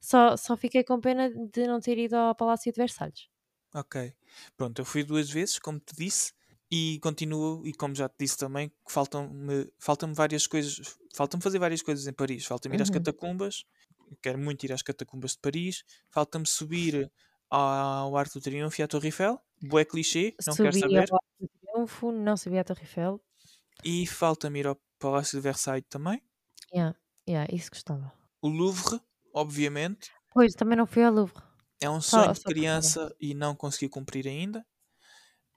[0.00, 3.28] Só, só fiquei com pena de não ter ido ao Palácio de Versalhes.
[3.74, 4.12] Ok.
[4.56, 6.32] Pronto, eu fui duas vezes, como te disse,
[6.70, 11.82] e continuo, e como já te disse também, faltam-me faltam várias coisas, faltam-me fazer várias
[11.82, 12.44] coisas em Paris.
[12.46, 12.94] Falta-me ir às Uhum.
[12.94, 13.64] catacumbas,
[14.10, 17.10] eu quero muito ir às catacumbas de Paris, falta-me subir
[17.50, 21.28] ao Arco do Triunfo e à Torre Eiffel, bué clichê, não quero saber, ao Arco
[21.40, 23.20] do Triunfo, não subi à Torre Eiffel.
[23.84, 26.22] e falta-me ir ao Palácio de Versailles também,
[26.72, 26.94] Yeah,
[27.28, 28.12] yeah, isso gostava.
[28.42, 29.00] o Louvre,
[29.32, 31.40] obviamente, Pois, também não fui ao Louvre.
[31.80, 34.64] é um Só- sonho de criança e não consegui cumprir ainda.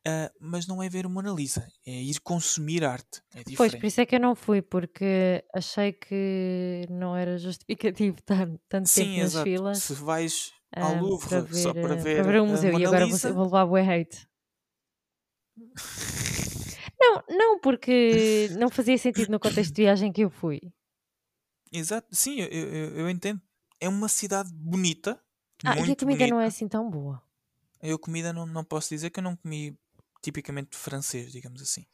[0.06, 3.22] ah, mas não é ver o Mona Lisa, é ir consumir arte.
[3.34, 3.82] É Pois, diferente.
[3.82, 8.90] por isso é que eu não fui, porque achei que não era justificativo estar tanto
[8.90, 9.44] Sim, tempo nas exato.
[9.44, 12.48] filas Se vais ao Louvre para ver, só para ah, ver, para ver um a
[12.48, 14.28] museu e agora vou, vou levar bué hate.
[17.00, 20.60] Não, não, porque não fazia sentido no contexto de viagem que eu fui.
[21.72, 23.42] exato, sim, eu, eu, eu entendo.
[23.80, 25.22] É uma cidade bonita,
[25.66, 26.28] Ah, e a comida bonita.
[26.28, 27.22] não é assim tão boa.
[27.82, 29.78] Eu comida não, não posso dizer que eu não comi
[30.22, 31.86] tipicamente francês, digamos assim.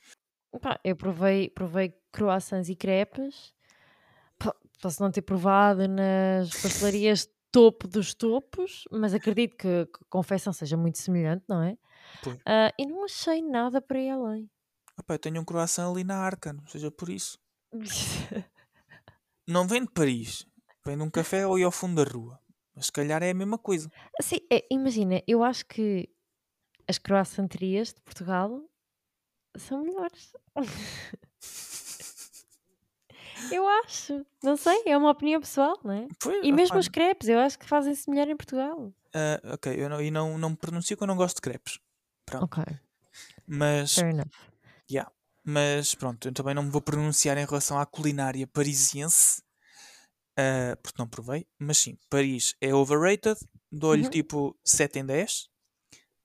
[0.62, 3.54] Pá, eu provei, provei croissants e crepes.
[4.82, 10.54] Posso não ter provado nas pastelarias topo dos topos, mas acredito que, que a confecção
[10.54, 11.78] seja muito semelhante, não é?
[12.46, 14.50] Ah, e não achei nada para ir além.
[14.98, 17.40] Opa, eu tenho um croissant ali na arca, não seja por isso.
[19.48, 20.46] Não vem de Paris,
[20.86, 22.40] vem de um café ou ao fundo da rua.
[22.76, 23.92] Mas se calhar é a mesma coisa.
[24.20, 26.08] Assim, é, imagina, eu acho que
[26.88, 28.64] as croissanterias de Portugal
[29.58, 30.34] são melhores.
[33.50, 34.26] eu acho.
[34.44, 36.10] Não sei, é uma opinião pessoal, não é?
[36.20, 38.94] Pois, E mesmo opa, os crepes, eu acho que fazem-se melhor em Portugal.
[39.14, 41.80] ah, ok, eu não, e não, não me pronuncio que eu não gosto de crepes.
[42.26, 42.48] Pronto.
[42.48, 42.58] Ok,
[43.48, 44.50] Mas fair enough.
[45.44, 49.42] Mas pronto, eu também não me vou pronunciar em relação à culinária parisiense,
[50.38, 51.48] ah, porque não provei.
[51.60, 53.40] Mas sim, Paris é overrated,
[53.72, 54.10] dou-lhe Uhum.
[54.10, 55.50] tipo 7 em 10.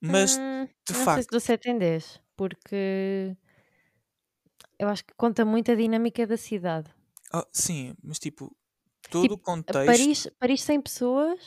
[0.02, 3.36] Mas Hum, de não sei se facto, dou 7 em 10, porque
[4.78, 6.93] eu acho que conta muito a dinâmica da cidade.
[7.40, 8.54] Oh, sim, mas tipo,
[9.10, 9.86] todo o Tipo, a contexto.
[9.86, 11.40] Paris, Paris 100 pessoas,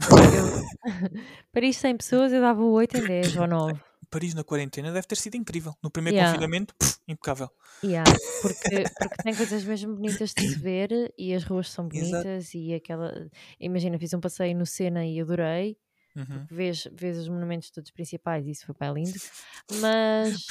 [0.00, 0.64] eu,
[1.52, 3.80] Paris 100 pessoas eu dava o 8 em 10 ou 9.
[4.10, 5.72] Paris na quarentena deve ter sido incrível.
[5.82, 6.74] No primeiro Yeah, confinamento,
[7.06, 7.48] impecável.
[7.84, 8.10] yeah,
[8.42, 12.24] porque, porque tem coisas mesmo bonitas de se ver e as ruas são Exato.
[12.24, 13.30] bonitas e aquela.
[13.60, 15.76] Imagina, fiz um passeio no Sena e adorei.
[16.16, 16.44] Uhum.
[16.50, 19.16] Vês, vês os monumentos todos principais e isso foi bem lindo.
[19.80, 20.44] Mas.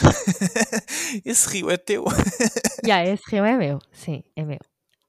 [1.25, 2.05] Esse rio é teu.
[2.85, 3.79] Yeah, esse rio é meu.
[3.91, 4.59] Sim, é meu.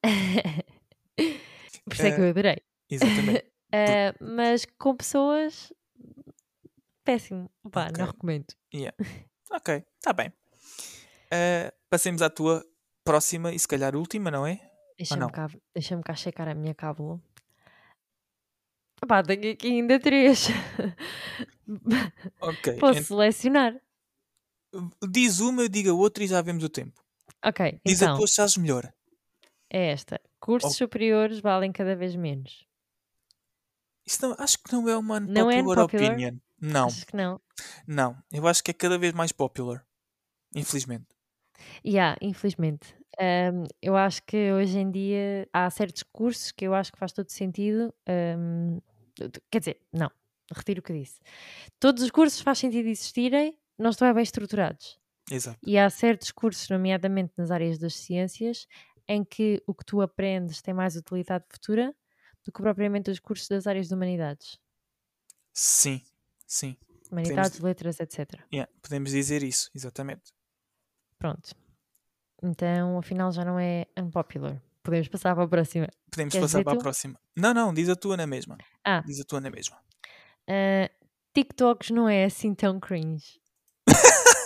[1.84, 2.56] Por isso é que eu adorei.
[2.90, 3.46] exatamente.
[3.72, 5.72] Ah, mas com pessoas.
[7.04, 7.48] Péssimo.
[7.70, 8.04] Pá, não Ok.
[8.06, 8.46] recomendo.
[8.74, 8.96] Yeah.
[9.52, 10.32] Ok, está bem.
[11.30, 12.64] Ah, passemos à tua
[13.04, 14.60] próxima e se calhar última, não é?
[14.98, 15.28] Deixa-me não?
[15.30, 17.20] cá, deixa cá checar a minha cábula.
[19.06, 20.48] Pá, tenho aqui ainda três.
[22.40, 22.76] Ok.
[22.78, 23.80] Posso ent- selecionar.
[25.08, 27.00] Diz uma, eu digo a outra e já vemos o tempo.
[27.44, 28.92] Ok, Diz a então, tua se achas melhor.
[29.70, 30.20] É esta.
[30.40, 32.66] Cursos Oh, superiores valem cada vez menos.
[34.06, 36.12] isso não- acho que não é uma Não é unpopular unpopular?
[36.12, 36.38] opinion.
[36.60, 37.40] Não, Acho que não.
[37.86, 38.16] não.
[38.32, 39.86] Eu acho que é cada vez mais popular.
[40.54, 41.06] Infelizmente.
[41.86, 42.94] Yeah, infelizmente.
[43.18, 47.12] Ahm, eu acho que hoje em dia há certos cursos que eu acho que faz
[47.12, 47.94] todo sentido.
[49.14, 50.10] t- quer dizer, não,
[50.54, 51.20] retiro o que disse.
[51.80, 54.98] Todos os cursos faz sentido existirem, não estão bem estruturados.
[55.30, 55.58] Exato.
[55.64, 58.66] E há certos cursos, nomeadamente nas áreas das ciências,
[59.12, 61.92] em que o que tu aprendes tem mais utilidade futura
[62.44, 64.56] do que propriamente os cursos das áreas de humanidades.
[65.52, 66.00] Sim,
[66.46, 66.76] sim.
[67.10, 68.40] Humanidades, Podemos, letras, etc.
[68.52, 70.32] yeah, podemos dizer isso, exatamente.
[71.18, 71.50] Pronto.
[72.40, 74.62] Então, afinal, já não é unpopular.
[74.82, 75.88] Podemos passar para a próxima.
[76.08, 76.82] Podemos Queres passar para a tu?
[76.82, 77.20] próxima.
[77.36, 78.56] Não, não, diz a tua na mesma.
[78.84, 79.76] Ah, Diz a tua na mesma.
[80.48, 80.88] ah,
[81.34, 83.40] TikToks não é assim tão cringe.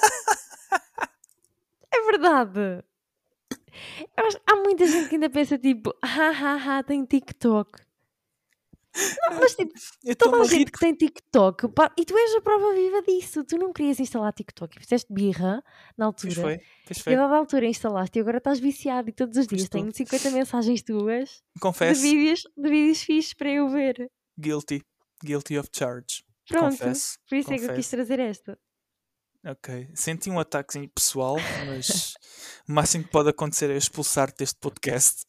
[1.93, 2.83] É verdade.
[4.17, 7.83] Acho- há muita gente que ainda pensa tipo, hahaha, tem TikTok.
[9.29, 9.73] Não, mas tipo,
[10.17, 13.43] toda a gente que tem TikTok, pá, e tu és a prova viva disso.
[13.43, 15.65] Tu não querias instalar TikTok e fizeste birra
[15.99, 16.41] na Pois altura.
[16.43, 17.17] foi, pois E a foi.
[17.17, 20.07] dada altura instalaste e agora estás viciado e todos os Pois dias tenho estou.
[20.07, 24.09] 50 mensagens tuas de Confesso, vídeos, de vídeos fixes para eu ver.
[24.39, 24.81] guilty.
[25.25, 26.25] Guilty of charge.
[26.47, 27.91] Pronto, Confesso, por isso é que eu quis confesso.
[27.91, 28.59] trazer esta.
[29.47, 29.89] Ok.
[29.95, 32.15] Senti um ataque pessoal, mas
[32.69, 35.25] o máximo que pode acontecer é expulsar-te deste podcast.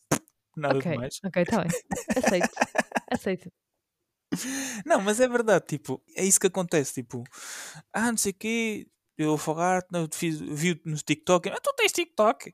[0.58, 1.20] Nada Ok, demais.
[1.26, 1.72] ok, está bem.
[2.24, 2.50] Aceito,
[3.12, 3.52] aceito.
[4.86, 7.24] Não, mas é verdade, tipo, é isso que acontece, tipo,
[7.94, 11.74] ah, não sei o quê, eu vou falar, não, fiz, vi no TikTok, ah, tu
[11.78, 12.54] tens TikTok?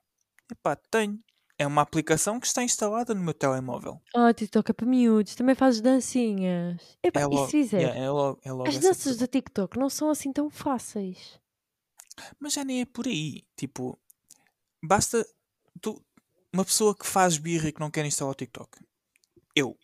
[0.52, 1.20] Epá, tenho.
[1.58, 4.02] É uma aplicação que está instalada no meu telemóvel.
[4.15, 6.98] Oh, TikTok é para miúdos, também fazes dancinhas.
[7.04, 7.82] Epá, É e logo, se fizer?
[7.82, 11.39] yeah, é logo, é logo As danças do TikTok não são assim tão fáceis.
[12.39, 13.98] Mas já nem é por aí, tipo,
[14.84, 15.26] basta
[15.82, 16.04] tu,
[16.54, 18.80] uma pessoa que faz birra e que não quer instalar o TikTok,
[19.56, 19.78] eu,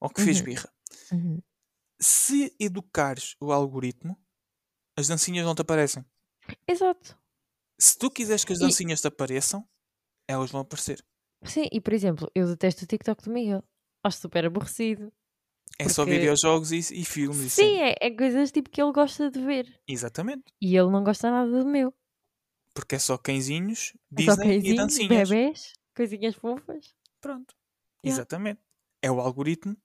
[0.00, 0.72] ou que fez Uhum, birra,
[1.12, 1.42] uhum.
[2.00, 4.16] se educares o algoritmo,
[4.98, 6.04] as dancinhas não te aparecem.
[6.66, 7.16] Exato.
[7.78, 9.68] Se tu quiseres que as E, dancinhas te apareçam,
[10.28, 11.04] elas vão aparecer.
[11.44, 13.62] sim, e por exemplo, eu detesto o TikTok do Miguel.
[14.04, 15.12] Acho super aborrecido.
[15.78, 18.92] É só Porque, videojogos e, e filmes e sim, é, é coisas tipo que ele
[18.92, 19.80] gosta de ver.
[19.86, 20.52] Exatamente.
[20.60, 21.94] E ele não gosta nada do meu.
[22.74, 25.28] Porque é só cãezinhos, É só Disney e cãezinhos, dancinhas.
[25.28, 26.94] bebés, coisinhas fofas.
[27.20, 27.54] Pronto.
[28.04, 28.22] Yeah.
[28.22, 28.60] Exatamente.
[29.02, 29.76] É o algoritmo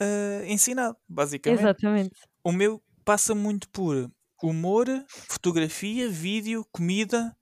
[0.00, 1.60] ah, ensinado, basicamente.
[1.60, 2.20] Exatamente.
[2.44, 4.10] O meu passa muito por
[4.42, 7.36] humor, fotografia, vídeo, comida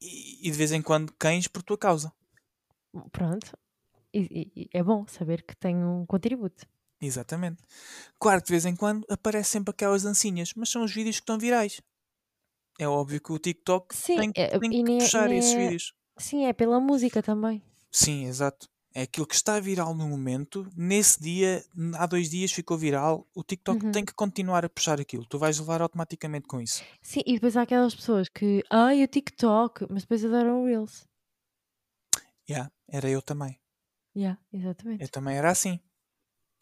[0.00, 2.12] e, e de vez em quando cães por tua causa.
[3.12, 3.56] Pronto.
[4.12, 6.66] E, e- e é bom saber que tem um contributo.
[7.00, 7.62] Exatamente.
[8.18, 11.22] Claro que de vez em quando aparecem sempre aquelas dancinhas, mas são os vídeos que
[11.22, 11.80] estão virais.
[12.78, 15.52] É óbvio que o TikTok Sim, tem, é, tem que nem é, puxar nem esses
[15.54, 15.92] é- vídeos.
[16.18, 17.62] Sim, é pela música também.
[17.90, 18.68] Sim, exato.
[18.96, 20.68] É aquilo que está viral no momento.
[20.76, 21.64] Nesse dia,
[21.96, 23.26] há dois dias ficou viral.
[23.34, 23.90] O TikTok Uhum.
[23.92, 25.26] tem que continuar a puxar aquilo.
[25.26, 26.84] Tu vais levar automaticamente com isso.
[27.02, 31.04] Sim, e depois há aquelas pessoas que, ai, o TikTok, mas depois adoram o Reels.
[32.48, 33.58] Yeah, era eu também.
[34.16, 35.08] Yeah, Eu exatamente.
[35.10, 35.80] também era assim.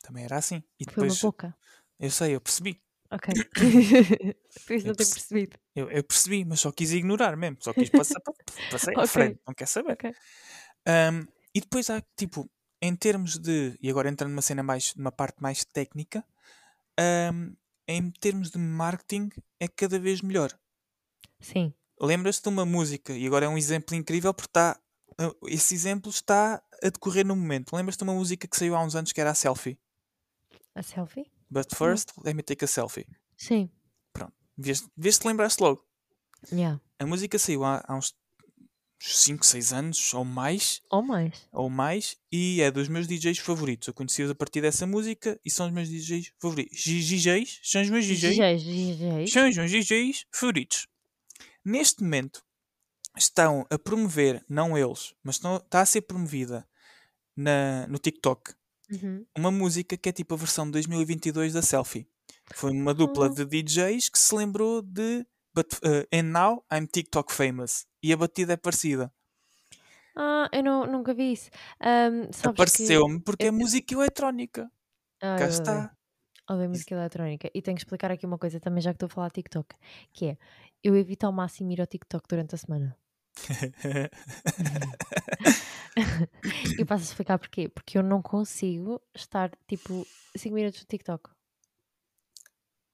[0.03, 0.63] Também era assim.
[0.81, 1.55] E Foi uma depois, boca.
[1.99, 2.81] eu sei, eu percebi.
[3.13, 3.35] Ok.
[4.55, 5.59] Depois Eu, não perce- percebido.
[5.77, 7.59] eu, eu percebi, mas só quis ignorar mesmo.
[7.61, 8.33] Só quis passar pa-
[8.71, 9.41] passei à Ok, frente.
[9.47, 9.93] Não quer saber.
[9.93, 10.13] ok.
[10.87, 12.49] Ahm, e depois há, tipo,
[12.81, 13.77] em termos de.
[13.81, 14.95] E agora entrando numa cena mais.
[14.97, 16.25] numa parte mais técnica.
[16.99, 17.53] ahm,
[17.89, 19.29] em termos de marketing,
[19.61, 20.53] é cada vez melhor.
[21.41, 21.75] Sim.
[22.01, 24.79] lembras-te de uma música, e agora é um exemplo incrível porque está.
[25.21, 27.75] uh, Esse exemplo está a decorrer no momento.
[27.77, 29.79] Lembras-te de uma música que saiu há uns anos que era a selfie?
[30.75, 31.31] A selfie?
[31.53, 33.07] But first, let me take a selfie.
[33.37, 33.71] Sim.
[34.57, 35.85] Vês- Vês-te lembraste logo.
[36.53, 36.81] Yeah.
[36.99, 38.15] A música saiu há, há uns
[39.01, 41.49] 5, 6 anos ou mais, Ou mais.
[41.53, 43.89] ou mais, e é dos meus DJs favoritos.
[43.89, 46.79] Eu conheci-os a partir dessa música e são os meus DJs favoritos.
[46.85, 47.61] DJs?
[47.65, 48.35] São os meus DJs?
[48.37, 49.33] DJs, DJs.
[49.33, 50.87] São os meus DJs favoritos.
[51.65, 52.43] Neste momento,
[53.17, 56.69] estão a promover, não eles, mas estão, está a ser promovida
[57.37, 58.53] na, no TikTok
[58.93, 59.25] Uhum.
[59.37, 62.07] uma música que é tipo a versão de 2022 da Selfie.
[62.55, 63.29] Foi uma dupla Ah.
[63.31, 65.25] de DJs que se lembrou de
[65.55, 67.87] But, uh, And Now I'm TikTok Famous.
[68.03, 69.13] E a batida é parecida.
[70.17, 71.49] Ah, eu não, nunca vi isso.
[71.81, 72.49] Ahm, sabes que...
[72.49, 74.71] Apareceu-me porque é eu- música eletrónica.
[75.23, 75.97] Ah, Cá está.
[76.51, 77.51] Odeio música eletrónica.
[77.55, 79.75] E tenho que explicar aqui uma coisa também, já que estou a falar de TikTok.
[80.13, 80.39] Que é,
[80.83, 82.97] eu evito ao máximo ir ao TikTok durante a semana.
[86.79, 87.69] E passo a explicar porquê.
[87.69, 91.31] Porque eu não consigo estar, tipo, 5 minutos no TikTok.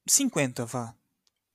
[0.09, 0.94] 50, vá.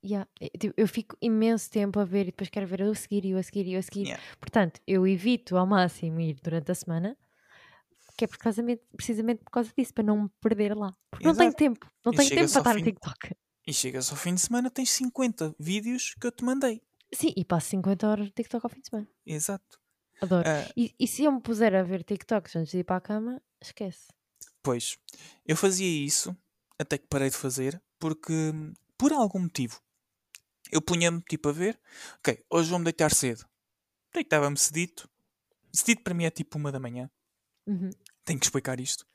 [0.06, 0.30] Yeah.
[0.40, 3.26] Eu, tipo, eu fico imenso tempo a ver e depois quero ver eu a seguir
[3.26, 4.04] e eu a seguir e eu a seguir.
[4.04, 4.24] Yeah.
[4.40, 7.18] Portanto, eu evito ao máximo ir durante a semana,
[8.18, 8.62] que é por causa,
[8.96, 10.96] precisamente por causa disso, para não me perder lá.
[11.10, 11.58] Porque não tenho Exato.
[11.58, 11.92] tempo.
[12.06, 13.36] Não E tenho tempo para estar no TikTok.
[13.66, 16.82] E chegas ao fim de semana, tens 50 vídeos que eu te mandei.
[17.14, 19.08] Sim, e passo 50 horas no TikTok ao fim de semana.
[19.26, 19.80] Exato.
[20.24, 20.48] Adoro.
[20.48, 23.02] Ah, E, e se eu me puser a ver TikToks antes de ir para a
[23.02, 24.08] cama, esquece.
[24.62, 24.98] pois,
[25.46, 26.36] eu fazia isso,
[26.80, 28.34] até que parei de fazer, porque
[28.98, 29.82] por algum motivo
[30.72, 31.80] eu punha-me tipo a ver,
[32.20, 33.46] ok, hoje vou-me deitar cedo.
[34.14, 35.10] Deitava-me cedito.
[35.72, 37.10] Cedito para mim é tipo uma da manhã.
[37.68, 37.90] Uhum.
[38.26, 39.06] Tenho que explicar isto.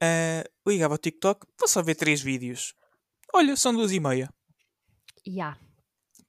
[0.00, 2.74] Ah, ligava ao TikTok, vou só ver três vídeos.
[3.32, 4.28] Olha, são duas e meia.
[5.26, 5.58] Yeah.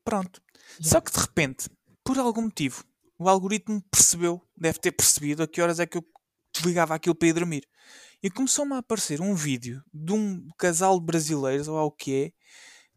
[0.04, 0.42] Pronto.
[0.80, 0.90] Yeah.
[0.90, 1.70] Só que de repente,
[2.04, 2.84] por algum motivo,
[3.18, 6.06] o algoritmo percebeu, deve ter percebido a que horas é que eu
[6.54, 7.68] desligava aquilo para ir dormir.
[8.24, 12.26] E começou-me a aparecer um vídeo de um casal de brasileiros, ou lá o que
[12.26, 12.32] é.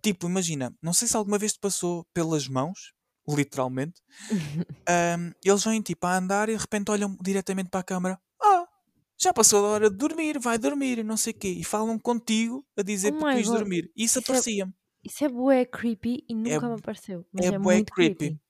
[0.03, 2.93] Tipo, imagina, não sei se alguma vez te passou pelas mãos,
[3.29, 4.01] literalmente.
[4.89, 8.21] ahm, eles vêm tipo a andar e de repente olham diretamente para a câmara.
[8.41, 8.65] Ah,
[9.21, 11.49] já passou a hora de dormir, vai dormir, não sei o quê.
[11.49, 13.59] E falam contigo a dizer Oh ires God.
[13.59, 13.91] dormir.
[13.97, 14.73] E isso Isso é- aparecia-me.
[15.05, 17.27] Isso é bué creepy e nunca me apareceu.
[17.33, 18.17] Mas é é, bué muito creepy.
[18.17, 18.41] creepy.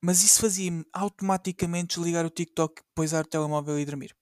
[0.00, 4.14] Mas isso fazia-me automaticamente desligar o TikTok, pousar o telemóvel e dormir.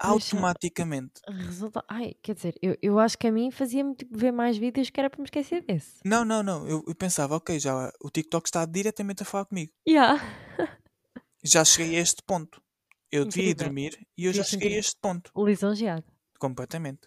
[0.00, 1.20] Pois, Automaticamente.
[1.28, 1.84] Resulta...
[1.88, 4.98] Ai, quer dizer, eu, eu acho que a mim fazia-me tipo, ver mais vídeos que
[4.98, 6.00] era para me esquecer desse.
[6.04, 6.66] Não, não, não.
[6.66, 9.72] Eu, eu pensava, ok, já o TikTok está diretamente a falar comigo.
[9.86, 10.20] Yeah.
[11.44, 12.62] Já cheguei a este ponto.
[13.12, 13.66] Eu devia ir Incrível.
[13.66, 15.30] dormir e eu já cheguei a este ponto.
[15.36, 16.04] Lisonjeado.
[16.40, 17.06] Completamente.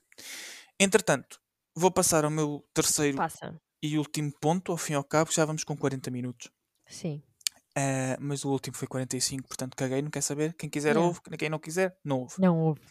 [0.79, 1.41] Entretanto,
[1.75, 3.59] vou passar ao meu terceiro Passa.
[3.81, 6.51] e último ponto, ao fim e ao cabo, já vamos com 40 minutos.
[6.85, 7.23] Sim.
[7.79, 10.53] Ah, mas o último foi 45, portanto caguei, não quer saber.
[10.53, 11.05] Quem quiser Yeah.
[11.07, 12.33] ouve, quem não quiser, não ouve.
[12.39, 12.81] Não houve.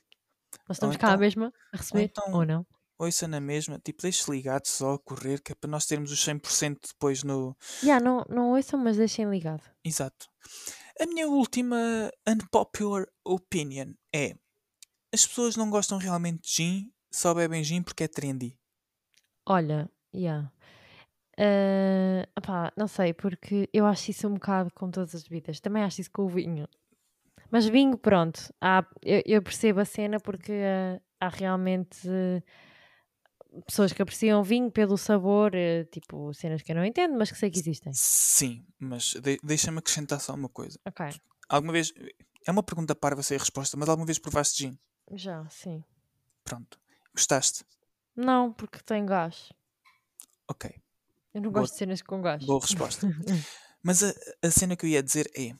[0.68, 2.64] Nós estamos cá à então- mesma a receber, então- ou não?
[2.98, 6.22] Ouça na mesma, tipo, deixe ligado só a correr, que é para nós termos os
[6.24, 9.62] 100% depois no, Yeah, não, não ouçam, mas deixem ligado.
[9.84, 10.26] Exato.
[10.98, 11.76] A minha última
[12.26, 14.34] unpopular opinion é:
[15.12, 18.58] as pessoas não gostam realmente de gin, só bebem gin porque é trendy.
[19.44, 20.50] Olha, yeah.
[21.38, 25.60] Ah, opá, não sei, porque eu acho isso um bocado com todas as bebidas.
[25.60, 26.68] Também acho isso com o vinho.
[27.50, 28.52] Mas vinho, pronto.
[28.60, 32.42] Há, eu, eu percebo a cena porque ah, há realmente eh,
[33.66, 35.52] pessoas que apreciam vinho pelo sabor,
[35.90, 37.92] tipo cenas que eu não entendo, mas que sei que existem.
[37.94, 40.78] Sim, mas de- deixa-me acrescentar só uma coisa.
[40.86, 41.06] Ok,
[41.48, 41.92] Alguma vez.
[42.46, 44.78] É uma pergunta parva sem resposta, mas alguma vez provaste gin?
[45.12, 45.82] já, sim.
[46.44, 46.78] Pronto.
[47.14, 47.64] Gostaste?
[48.14, 49.52] Não, porque tem gás.
[50.48, 50.74] Ok.
[51.36, 52.42] Eu não Boa- gosto de cenas com gás.
[52.42, 53.06] Boa resposta.
[53.84, 55.54] Mas a, a cena que eu ia dizer é: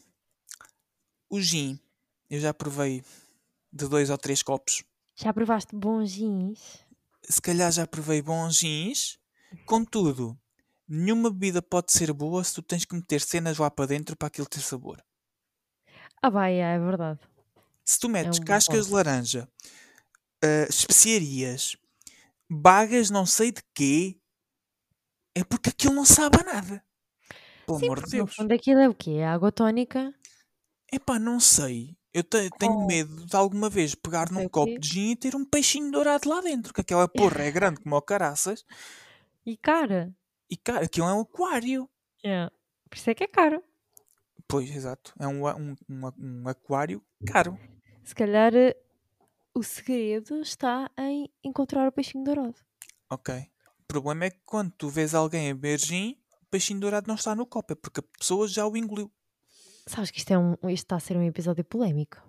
[1.28, 1.78] o gin,
[2.30, 3.04] eu já provei
[3.70, 4.82] de dois ou três copos.
[5.14, 6.78] Já provaste bons gins?
[7.28, 9.18] se calhar já provei bons gins,
[9.66, 10.38] contudo,
[10.88, 14.28] nenhuma bebida pode ser boa se tu tens que meter cenas lá para dentro para
[14.28, 15.04] aquilo ter sabor.
[16.22, 17.20] Ah, vai, é, é verdade.
[17.84, 19.46] Se tu metes um bom cascas de laranja,
[20.42, 21.76] ah, especiarias,
[22.48, 24.18] bagas não sei de quê,
[25.38, 26.84] é porque aquilo não sabe a nada.
[27.66, 28.34] Pelo Sim, amor de Deus.
[28.34, 29.10] fundo aquilo é o quê?
[29.18, 30.14] É água tónica?
[30.92, 31.96] Epá, não sei.
[32.14, 32.86] Eu te- tenho Oh.
[32.86, 36.40] medo de alguma vez pegar num copo de gin e ter um peixinho dourado lá
[36.40, 38.64] dentro, que aquela porra é grande como o caraças,
[39.44, 40.14] E cara,
[40.50, 41.88] e cara, aquilo é um aquário.
[42.24, 42.50] yeah.
[42.88, 43.62] por isso é que é caro.
[44.48, 45.12] Pois, exato.
[45.18, 47.58] É um, um, um, um aquário caro.
[48.04, 48.76] Se calhar eh,
[49.54, 52.54] o segredo está em encontrar o peixinho dourado.
[53.10, 53.50] Ok.
[53.86, 57.14] O problema é que quando tu vês alguém a beber gin, o peixinho dourado não
[57.14, 59.10] está no copo, é porque a pessoa já o engoliu.
[59.86, 62.20] Sabes que isto, é um, isto está a ser um episódio polémico.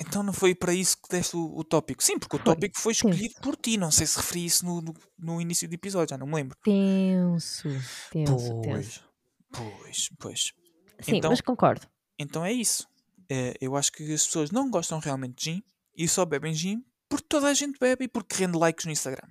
[0.00, 2.02] Então não foi para isso que deste o, o tópico?
[2.02, 2.44] Sim, porque o Foi.
[2.44, 3.40] tópico foi escolhido Tenso.
[3.40, 3.76] por ti.
[3.76, 6.56] Não sei se referi isso no, no, no início do episódio, já não me lembro.
[6.64, 7.68] Tenso.
[8.10, 9.04] Tenso, tenso.
[9.52, 10.52] Pois, pois, pois.
[11.00, 11.86] Sim, Então- mas concordo.
[12.18, 12.86] Então é isso.
[13.28, 15.62] É, eu acho que as pessoas não gostam realmente de gin
[15.96, 19.28] e só bebem gin porque toda a gente bebe e porque rende likes no Instagram.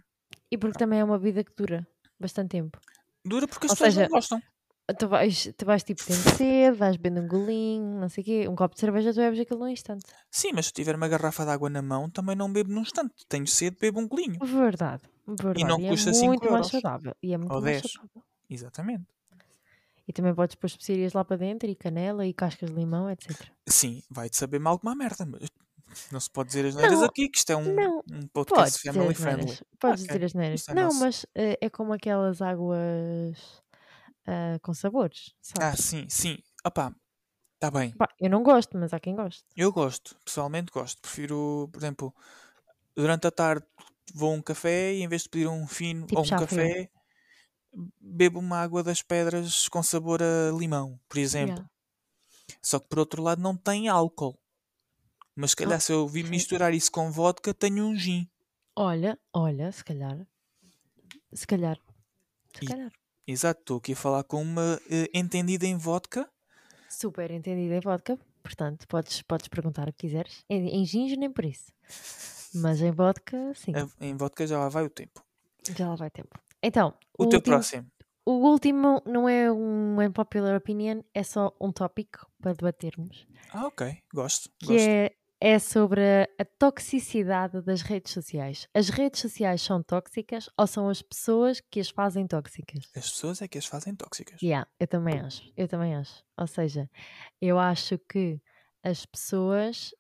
[0.52, 1.88] E porque também é uma vida que dura
[2.20, 2.80] bastante tempo.
[3.24, 4.42] Dura porque as Ou pessoas seja, não gostam.
[4.98, 8.48] Tu vais, tu vais tipo tendo cedo, vais bebendo um golinho, não sei o quê.
[8.48, 10.06] Um copo de cerveja tu bebes aquilo num instante.
[10.32, 13.14] Sim, mas se tiver uma garrafa de água na mão, também não bebo num instante.
[13.28, 14.40] Tenho sede, bebo um golinho.
[14.46, 15.66] Verdade, verdade.
[15.66, 16.72] não é custa cinco muito mais euros.
[16.72, 17.14] saudável.
[17.22, 17.92] E é muito Ou mais 10.
[17.92, 18.24] saudável.
[18.50, 19.06] Exatamente.
[20.08, 23.30] E também podes pôr especiarias lá para dentro e canela e cascas de limão, etc.
[23.68, 25.50] Sim, vai-te saber mal como a merda, mas
[26.12, 28.04] não se pode dizer as neiras Não, aqui, que isto é um, não.
[28.12, 29.60] um podcast dizer family friendly.
[29.80, 30.68] Podes Ok, dizer as neiras.
[30.68, 31.00] é Não, nosso.
[31.00, 33.38] mas eh, é como aquelas águas
[34.28, 35.80] ah, com sabores, Ah, sabes?
[35.80, 36.38] sim, sim.
[36.66, 36.94] Opá,
[37.56, 37.96] está bem.
[37.98, 39.44] Pá, eu não gosto, mas há quem goste.
[39.56, 41.02] Eu gosto, pessoalmente gosto.
[41.02, 42.14] Prefiro, por exemplo,
[42.96, 43.66] durante a tarde
[44.14, 46.38] vou a um café e em vez de pedir um fino Tipo ou um chá
[46.42, 46.48] frio.
[46.48, 46.90] café,
[48.00, 51.56] bebo uma água das pedras com sabor a limão, por exemplo.
[51.56, 51.72] Yeah.
[52.62, 54.40] Só que por outro lado não tem álcool.
[55.40, 58.28] Mas se calhar se eu vi misturar isso com vodka, tenho um gin.
[58.76, 60.26] Olha, olha, se calhar.
[61.32, 61.78] Se calhar.
[62.58, 62.92] Se E- calhar.
[63.28, 66.28] Exato, estou aqui a falar com uma eh, entendida em vodka.
[66.90, 70.44] Super entendida em vodka, portanto, podes, podes perguntar o que quiseres.
[70.50, 71.72] Em, em gins, nem por isso.
[72.56, 75.24] Mas em vodka, sim, A- Em vodka já lá vai o tempo.
[75.78, 76.40] já lá vai tempo.
[76.64, 77.92] Então, O, o, teu último, próximo.
[78.26, 84.02] o último não é um unpopular opinion, é só um tópico para debatermos, Ah, ok.
[84.14, 84.50] Gosto.
[84.58, 84.80] que gosto.
[84.82, 86.02] é, é sobre
[86.40, 88.68] a, toxicidade das redes sociais.
[88.74, 92.86] As redes sociais são tóxicas ou são as pessoas que as fazem tóxicas?
[92.96, 94.42] As pessoas é que as fazem tóxicas.
[94.42, 96.24] Yeah, eu também acho, eu também acho.
[96.38, 96.90] Ou seja,
[97.42, 98.42] eu acho que
[98.84, 99.92] as pessoas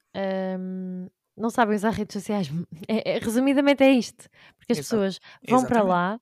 [0.59, 2.47] hum, não sabem usar redes sociais.
[2.87, 4.27] É- é- resumidamente é isto.
[4.57, 4.95] Porque as Exato.
[5.01, 6.19] pessoas vão para lá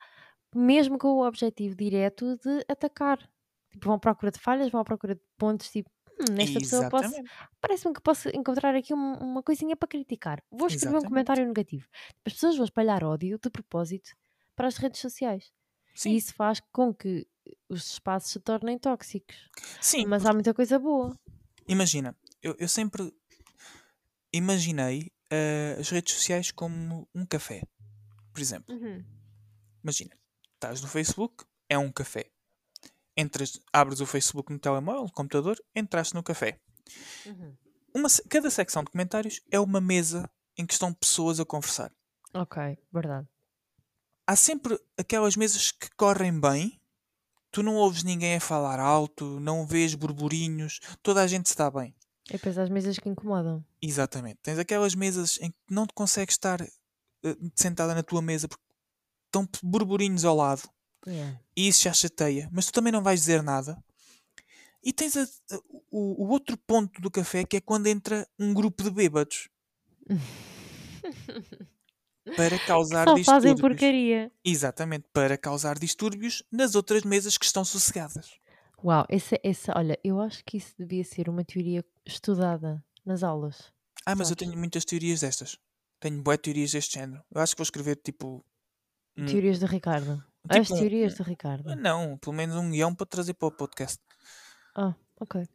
[0.56, 3.20] mesmo com o objetivo direto de atacar.
[3.72, 5.95] Tipo, vão à procura de falhas, vão à procura de pontos, tipo, "Hum,
[6.32, 7.14] nesta pessoa posso,
[7.62, 10.42] parece-me que posso encontrar aqui um- uma coisinha para criticar.
[10.52, 11.10] Vou escrever um Exatamente.
[11.10, 11.88] comentário negativo.
[12.26, 14.12] As pessoas vão espalhar ódio de propósito
[14.56, 15.52] para as redes sociais.
[15.96, 17.28] E Sim, isso faz com que
[17.70, 19.36] os espaços se tornem tóxicos.
[19.82, 20.06] sim.
[20.06, 21.18] Mas há muita coisa boa.
[21.68, 23.12] Imagina, eu, eu sempre
[24.34, 27.62] imaginei eh, as redes sociais como um café.
[28.34, 28.76] Por exemplo,
[29.84, 30.12] imagina,
[30.54, 32.30] estás no Facebook, é um café.
[33.18, 36.60] Entras, abres o Facebook no telemóvel, no computador, entraste no café.
[37.94, 41.92] Uma se- cada secção de comentários é uma mesa em que estão pessoas a conversar.
[42.34, 43.28] Ok, verdade.
[44.28, 46.80] Há sempre aquelas mesas que correm bem,
[47.52, 51.96] tu não ouves ninguém a falar alto, não vês burburinhos, toda a gente está bem.
[52.28, 53.64] E depois as mesas que incomodam.
[53.82, 54.40] Exatamente.
[54.42, 56.70] Tens aquelas mesas em que não te consegues estar eh,
[57.56, 58.64] sentada na tua mesa porque
[59.28, 60.64] estão burburinhos ao lado
[61.08, 61.40] Yeah.
[61.56, 63.78] e isso já chateia, mas tu também não vais dizer nada.
[64.84, 65.60] E tens a- a-
[65.92, 69.50] o, o outro ponto do café que é quando entra um grupo de bêbados
[72.36, 73.62] para causar Só fazem distúrbios.
[73.62, 74.32] porcaria.
[74.44, 78.32] Exatamente, para causar distúrbios nas outras mesas que estão sossegadas.
[78.84, 83.72] Uau, esse, esse, olha, eu acho que isso devia ser uma teoria estudada nas aulas.
[84.06, 84.48] Ah, mas eu Sabes?
[84.48, 85.58] tenho muitas teorias destas.
[86.00, 87.24] Tenho boas teorias deste género.
[87.34, 88.46] Eu acho que vou escrever tipo.
[89.16, 90.24] Teorias de Ricardo.
[90.50, 91.76] As tipo teorias de Ricardo.
[91.76, 94.00] Não, pelo menos um guião para trazer para o podcast.
[94.76, 95.48] Ah, ok.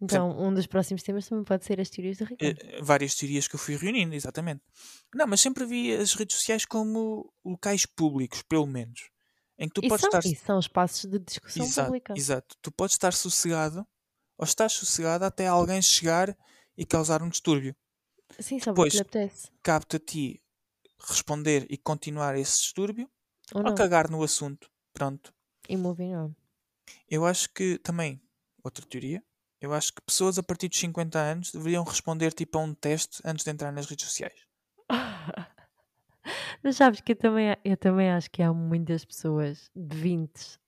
[0.00, 2.58] Então, um dos próximos temas também pode ser as teorias de Ricardo.
[2.60, 4.62] Eh, várias teorias que eu fui reunindo, exatamente.
[5.14, 9.08] Não, mas sempre vi as redes sociais como locais públicos, pelo menos.
[9.58, 10.28] Em que tu E podes são, estar.
[10.28, 12.14] e são espaços de discussão Exato, pública.
[12.16, 12.56] exato.
[12.60, 13.86] Tu podes estar sossegado,
[14.36, 16.36] ou estás sossegado até alguém chegar
[16.76, 17.74] e causar um distúrbio.
[18.40, 19.00] Sim, o Depois-.
[19.62, 20.42] Cabe-te a ti
[21.08, 23.08] responder e continuar esse distúrbio,
[23.54, 23.74] Ou não.
[23.74, 24.70] cagar no assunto.
[24.92, 25.32] Pronto.
[25.68, 25.76] E.
[27.08, 28.20] Eu acho que também,
[28.62, 29.22] outra teoria,
[29.60, 33.22] eu acho que pessoas a partir dos 50 anos deveriam responder tipo a um teste
[33.24, 34.46] antes de entrar nas redes sociais.
[36.62, 40.58] Mas sabes que eu também, eu também acho que há muitas pessoas de 20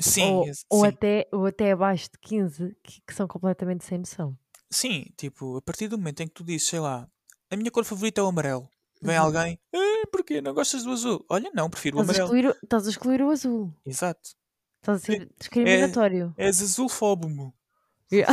[0.00, 0.86] Sim, ou, ex- ou, sim.
[0.88, 4.36] até, ou até abaixo de 15 que, que são completamente sem noção.
[4.70, 7.08] Sim, tipo, a partir do momento em que tu dizes, sei lá,
[7.50, 8.68] a minha cor favorita é o amarelo,
[9.02, 9.22] vem Uhum.
[9.24, 10.40] alguém, "Ah, porquê?
[10.40, 11.24] Não gostas do azul?
[11.28, 12.24] Olha, não, prefiro o a, amarelo.
[12.26, 13.74] excluir, estás a excluir o azul.
[13.84, 14.30] Exato.
[14.82, 16.34] Estás a ser discriminatório.
[16.36, 17.54] És azulfóbomo.
[18.10, 18.32] Yeah.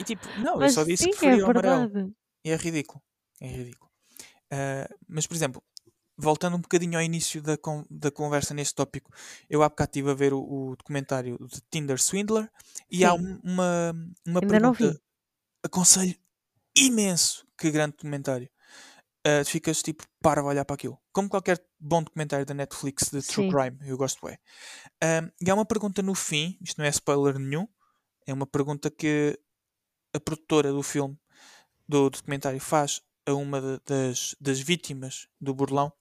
[0.00, 2.14] E tipo, não, eu Mas só disse sim, que é preferia o amarelo.
[2.44, 3.02] E é ridículo.
[3.40, 3.90] É ridículo.
[4.50, 5.62] Ah, mas, por exemplo,
[6.16, 9.10] voltando um bocadinho ao início da, con da conversa neste tópico,
[9.48, 12.50] eu há bocado estive a ver o, o documentário de Tinder Swindler
[12.90, 13.40] e há Sim.
[13.42, 13.92] uma,
[14.26, 14.78] uma Ainda não vi.
[14.78, 15.00] pergunta.
[15.64, 16.14] Aconselho
[16.86, 17.46] imenso.
[17.56, 18.48] Que grande documentário.
[19.26, 20.98] Uh, ficas tipo para olhar para aquilo.
[21.12, 23.50] Como qualquer bom documentário da Netflix de True Sim.
[23.50, 24.38] Crime, eu gosto bem.
[25.02, 27.66] Um, e há uma pergunta no fim, isto não é spoiler nenhum,
[28.26, 29.38] é uma pergunta que
[30.14, 31.18] a produtora do filme,
[31.86, 35.92] do documentário, faz a uma de- das, das vítimas do burlão,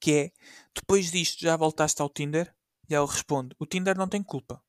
[0.00, 0.32] que é,
[0.74, 2.52] depois disto já voltaste ao Tinder?
[2.88, 4.62] E ela responde, o Tinder não tem culpa.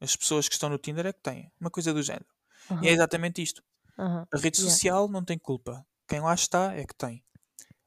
[0.00, 1.50] As pessoas que estão no Tinder é que têm.
[1.60, 2.26] Uma coisa do género.
[2.82, 3.62] E é exatamente isto.
[3.98, 4.26] Aham.
[4.32, 4.70] A rede Yeah.
[4.74, 5.84] social não tem culpa.
[6.08, 7.22] Quem lá está é que tem.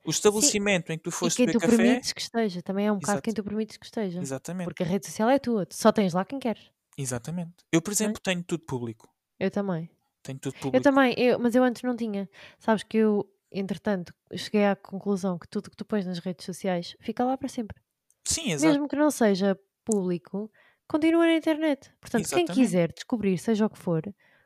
[0.06, 1.78] O Sim, estabelecimento em que tu e foste quem beber tu café...
[1.78, 3.44] permites que esteja, também é um bocado quem Exato.
[3.44, 4.20] tu permites que esteja.
[4.20, 4.66] Exatamente.
[4.66, 7.54] Porque a rede social é tua, tu só tens lá quem queres, Exatamente.
[7.72, 7.96] Eu, por não é?
[7.96, 9.10] exemplo, tenho tudo público.
[9.40, 9.90] Eu também.
[10.24, 10.84] Tenho tudo Eu público.
[10.84, 12.30] também, eu, mas eu antes não tinha.
[12.60, 16.96] Sabes que eu, entretanto, cheguei à conclusão que tudo que tu pões nas redes sociais
[17.00, 17.80] fica lá para sempre.
[18.24, 18.72] Sim, exato.
[18.74, 20.52] Mesmo que não seja público,
[20.88, 21.92] continua na internet.
[22.00, 22.54] Portanto, quem Exatamente.
[22.54, 24.04] quiser descobrir, seja o que for,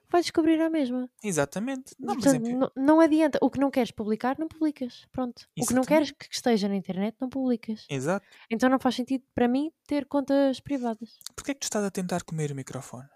[0.10, 1.10] vai descobrir a mesma.
[1.24, 1.94] Exatamente.
[2.00, 3.38] Não, Portanto, não, não adianta.
[3.42, 5.06] O que não queres publicar, não publicas.
[5.12, 5.48] Pronto.
[5.60, 6.30] O que não queres Exatamente.
[6.30, 7.86] que esteja na internet, não publicas.
[7.90, 8.26] Exato.
[8.50, 11.18] Então não faz sentido para mim ter contas privadas.
[11.36, 13.08] Porquê é que tu estás a tentar comer o microfone?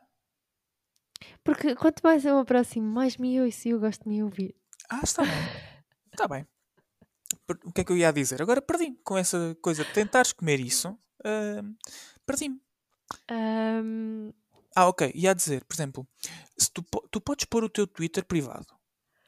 [1.43, 4.55] Porque quanto mais eu aproximo, mais me ouço e eu gosto de me ouvir.
[4.89, 5.31] Ah, está bem.
[6.11, 6.45] Está bem.
[7.65, 8.41] O que é que eu ia dizer?
[8.41, 10.97] Agora perdi-me com essa coisa de tentares comer isso.
[11.23, 11.61] ah,
[12.25, 12.59] perdi-me.
[13.29, 14.31] Ahm,
[14.79, 15.11] Ah, ok.
[15.15, 16.07] Ia dizer, por exemplo,
[16.57, 18.67] se tu, tu podes pôr o teu Twitter privado.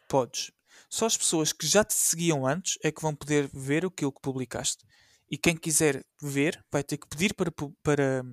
[0.08, 0.52] Podes.
[0.90, 4.22] Só as pessoas que já te seguiam antes é que vão poder ver aquilo que
[4.22, 4.86] publicaste.
[5.30, 7.52] E quem quiser ver vai ter que pedir para,
[7.84, 8.24] para,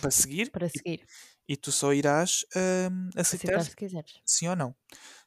[0.00, 1.08] para seguir para e, seguir.
[1.48, 4.22] e tu só irás ahm, aceitar Aceitar se quiseres.
[4.24, 4.74] sim ou não.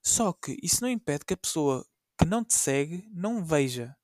[0.04, 1.86] Só que isso não impede que a pessoa
[2.20, 3.96] que não te segue não veja.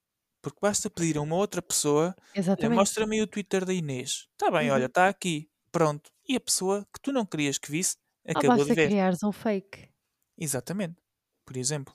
[0.42, 2.16] Porque basta pedir a uma outra pessoa,
[2.58, 2.70] olha, Exatamente.
[2.70, 4.28] mostra-me o Twitter da Inês.
[4.34, 4.88] Está bem, olha, Uhum.
[4.88, 5.50] está aqui.
[5.74, 6.10] Pronto.
[6.30, 8.88] E a pessoa que tu não querias que visse, acabou de basta ver.
[8.90, 9.90] criares um fake.
[10.38, 11.02] Exatamente.
[11.46, 11.94] Por exemplo.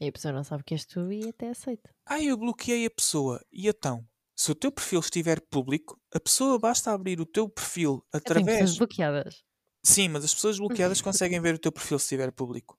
[0.00, 1.90] E a pessoa não sabe que és tu e até aceita.
[2.04, 3.42] Ah, eu bloqueei a pessoa.
[3.50, 4.06] E então?
[4.36, 8.76] Se o teu perfil estiver público, a pessoa basta abrir o teu perfil tenho pessoas
[8.76, 9.42] bloqueadas.
[9.82, 12.78] Sim, mas as pessoas bloqueadas conseguem ver o teu perfil se estiver público.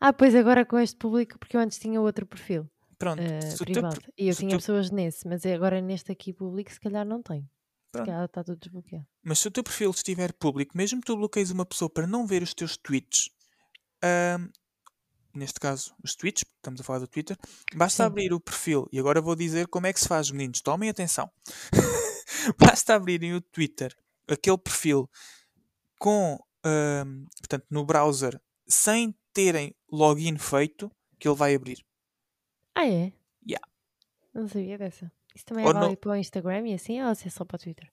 [0.00, 3.22] Ah, pois agora com este público, porque eu antes tinha outro perfil Pronto.
[3.22, 4.00] eh, Se o teu, privado.
[4.00, 6.80] per- E eu se o tinha teu- pessoas nesse, mas agora neste aqui público se
[6.80, 7.48] calhar não tenho.
[8.02, 8.24] Pronto.
[8.24, 9.06] está tudo desbloqueado.
[9.22, 12.26] Mas se o teu perfil estiver público, mesmo que tu bloqueies uma pessoa para não
[12.26, 13.30] ver os teus tweets,
[15.34, 17.36] neste caso os tweets, estamos a falar do Twitter,
[17.74, 18.06] basta Sim.
[18.06, 18.88] abrir o perfil.
[18.92, 20.60] E agora vou dizer como é que se faz, meninos.
[20.60, 21.30] Tomem atenção.
[22.58, 23.96] basta abrirem o Twitter,
[24.28, 25.10] aquele perfil,
[25.98, 26.38] com,
[27.38, 31.84] portanto, no browser, sem terem login feito, que ele vai abrir.
[32.74, 33.12] Ah, é?
[33.46, 33.66] Yeah.
[34.32, 35.10] Não sabia dessa.
[35.34, 37.44] Isso também é Ou não- válido para o Instagram e assim, ou se é só
[37.44, 37.90] para o Twitter?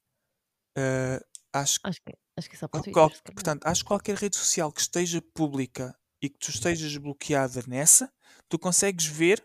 [0.78, 1.20] Ah,
[1.54, 2.94] acho Acho que, acho que é só para o Twitter.
[2.94, 7.62] qual- portanto, acho que qualquer rede social que esteja pública e que tu estejas bloqueada
[7.68, 8.12] nessa,
[8.48, 9.44] tu consegues ver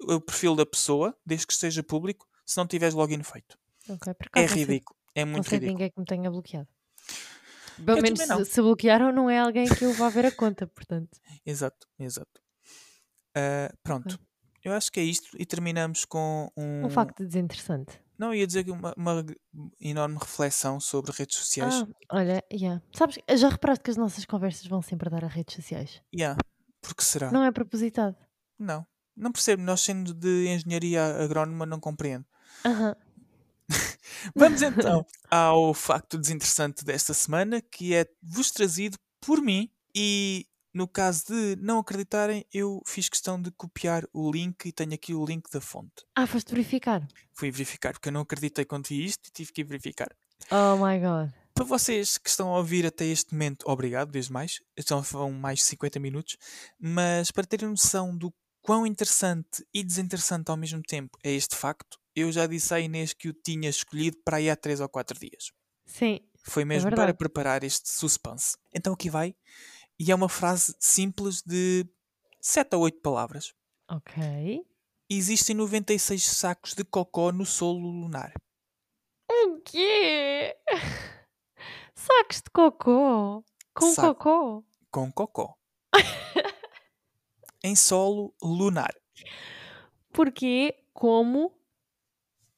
[0.00, 3.58] o perfil da pessoa, desde que esteja público, se não tiveres login feito.
[3.88, 4.98] Ok, por É não sei- ridículo.
[5.14, 5.78] É Não muito sei de ridículo.
[5.78, 6.68] ninguém que me tenha bloqueado.
[7.84, 8.44] Pelo Eu menos não.
[8.44, 11.18] se, se bloquearam, não é alguém que eu vá ver a conta, portanto.
[11.44, 12.40] Exato, exato.
[13.34, 14.18] Ah, pronto.
[14.64, 16.86] Eu acho que é isto e terminamos com um.
[16.86, 18.00] Um facto desinteressante.
[18.18, 19.26] Não, ia dizer que uma, uma
[19.80, 21.74] enorme reflexão sobre redes sociais.
[21.74, 22.80] Ah, olha, yeah.
[22.92, 26.00] sabes, já reparaste que as nossas conversas vão sempre dar a redes sociais?
[26.14, 26.38] Yeah.
[26.80, 27.32] Porque será?
[27.32, 28.16] Não é propositado.
[28.56, 28.86] Não.
[29.16, 29.62] Não percebo.
[29.62, 32.24] Nós, sendo de engenharia agrónoma, não compreendo.
[32.64, 32.94] Aham.
[34.36, 40.88] Vamos então ao facto desinteressante desta semana, que é vos trazido por mim e no
[40.88, 45.24] caso de não acreditarem, eu fiz questão de copiar o link e tenho aqui o
[45.24, 46.04] link da fonte.
[46.14, 47.06] Ah, foste verificar.
[47.32, 50.08] Fui verificar porque eu não acreditei quando vi isto e tive que ir verificar.
[50.50, 51.30] Oh my god.
[51.54, 54.60] Para vocês que estão a ouvir até este momento, obrigado, desde mais.
[55.10, 56.36] Vão mais de 50 minutos.
[56.78, 61.98] Mas para terem noção do quão interessante e desinteressante ao mesmo tempo é este facto,
[62.16, 65.18] eu já disse à Inês que o tinha escolhido para aí há 3 ou 4
[65.18, 65.50] dias.
[65.84, 66.20] Sim.
[66.44, 67.18] Foi mesmo para verdade.
[67.18, 68.56] preparar este suspense.
[68.74, 69.34] Então aqui vai.
[70.04, 71.86] E é uma frase simples de
[72.40, 73.54] 7 a 8 palavras.
[73.88, 74.20] Ok.
[75.08, 78.32] Existem 96 sacos de cocó no solo lunar.
[79.30, 80.56] O quê?
[81.94, 83.44] Sacos de cocô.
[83.72, 84.16] Com Saco.
[84.16, 84.64] cocô.
[84.90, 85.54] Com cocó.
[87.62, 88.92] em solo lunar.
[90.12, 90.84] Porquê?
[90.92, 91.56] Como?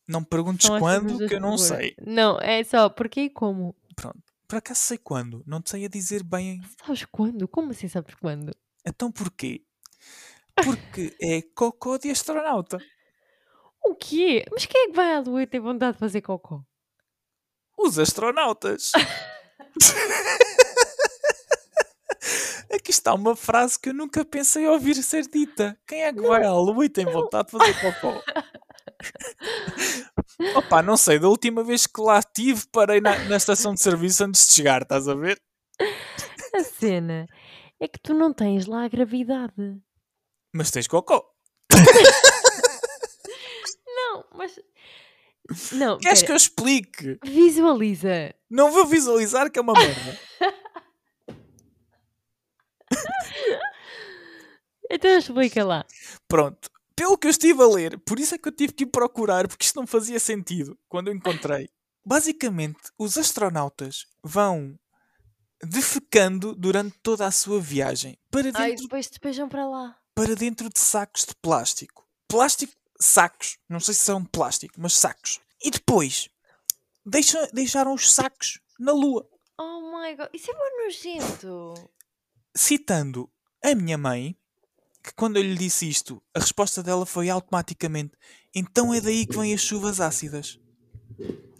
[0.09, 1.95] Não me perguntes quando, que eu não sei.
[2.01, 3.77] Não, é só porquê e como.
[3.95, 4.34] Pronto.
[4.55, 5.43] Por acaso sei quando.
[5.49, 6.61] Não te sei a dizer bem.
[6.87, 7.49] Sabes quando?
[7.49, 8.55] Como assim sabes quando?
[8.87, 9.65] Então porquê?
[10.55, 12.79] Porque é cocó de astronauta.
[13.85, 14.45] O quê?
[14.53, 16.63] Mas quem é que vai à lua e tem vontade de fazer cocó?
[17.77, 18.93] Os astronautas.
[22.73, 25.77] Aqui está uma frase que eu nunca pensei ouvir ser dita.
[25.85, 28.23] Quem é que vai à lua e tem vontade de fazer cocó?
[30.57, 34.25] Opa, não sei, da última vez que lá estive, parei na, na estação de serviço
[34.25, 35.41] antes de chegar, estás a ver?
[36.55, 37.27] A cena
[37.81, 39.77] é que tu não tens lá a gravidade.
[40.55, 41.25] Mas tens cocó.
[43.87, 44.59] Não, mas.
[45.73, 46.27] Não, Queres pera.
[46.27, 47.19] que eu explique?
[47.25, 48.35] Visualiza.
[48.51, 50.19] Não vou visualizar que é uma merda.
[54.91, 55.85] Então explica lá.
[56.29, 56.69] Pronto.
[56.97, 59.49] Pelo que eu estive a ler, por isso é que eu tive que ir procurar,
[59.49, 61.69] porque isto não fazia sentido quando eu encontrei.
[62.07, 64.79] Basicamente, os astronautas vão
[65.63, 69.97] defecando durante toda a sua viagem para Ai, dentro, depois despejam para lá.
[70.15, 72.07] para dentro de sacos de plástico.
[72.29, 73.59] Plástico, sacos.
[73.69, 75.41] Não sei se são de plástico, mas sacos.
[75.63, 76.29] E depois
[77.05, 79.27] deixam, deixaram os sacos na Lua.
[79.59, 81.75] Oh my god, isso é bem nojento.
[82.55, 83.31] Citando
[83.63, 84.37] a minha mãe,
[85.05, 88.13] que quando eu lhe disse isto, a resposta dela foi automaticamente:
[88.55, 90.59] então é daí que vêm as chuvas ácidas.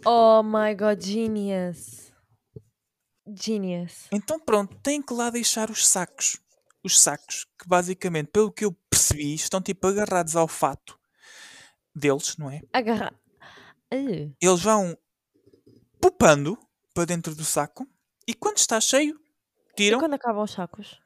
[0.05, 2.11] Oh my god, genius.
[3.27, 4.07] Genius.
[4.11, 6.37] Então pronto, têm que lá deixar os sacos.
[6.83, 10.99] Os sacos, que basicamente, pelo que eu percebi, estão tipo agarrados ao fato
[11.95, 12.61] deles, não é?
[12.71, 13.13] Agarrar.
[13.91, 13.95] Ah,
[14.41, 14.95] Eles vão
[15.99, 16.57] pupando
[16.93, 17.87] para dentro do saco
[18.27, 19.19] e quando está cheio,
[19.71, 19.99] E tiram.
[19.99, 20.99] quando acabam os sacos?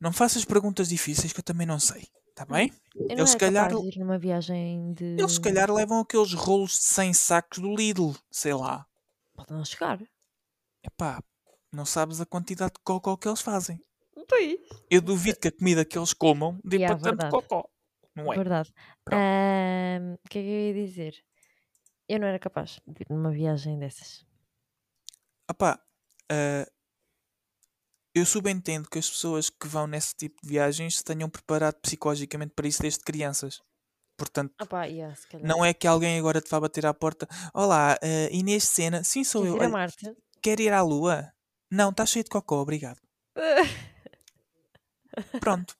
[0.00, 2.72] Não faças perguntas difíceis que eu também não sei, está bem?
[2.94, 5.04] Eu Eles se era calhar- capaz de ir numa viagem de...
[5.18, 8.86] Eles se calhar levam aqueles rolos de 100 sacos do Lidl, sei lá.
[9.34, 10.00] Pode não chegar.
[10.82, 11.22] Epá,
[11.72, 13.80] não sabes a quantidade de cocó que eles fazem.
[14.28, 14.58] Pois.
[14.90, 17.68] Eu duvido que a comida que eles comam dê Yeah, para tanto cocó.
[18.14, 18.36] Não é?
[18.36, 18.72] Verdade.
[19.06, 21.24] O que é que eu ia dizer?
[22.08, 24.24] Eu não era capaz de ir numa viagem dessas.
[25.50, 25.80] Epá,
[26.30, 26.66] ah,
[28.14, 32.52] eu subentendo que as pessoas que vão nesse tipo de viagens se tenham preparado psicologicamente
[32.54, 33.60] para isso desde crianças.
[34.16, 35.46] Portanto, Ah pá, yeah, se calhar.
[35.46, 37.26] não é que alguém agora te vá bater à porta.
[37.52, 39.02] Olá, uh, Inês Sena.
[39.02, 39.56] Sim, sou Queres eu.
[39.56, 40.16] ir a Olha, Marte?
[40.40, 41.32] quer ir à lua?
[41.70, 43.00] Não, está cheio de cocó, obrigado.
[45.40, 45.74] Pronto.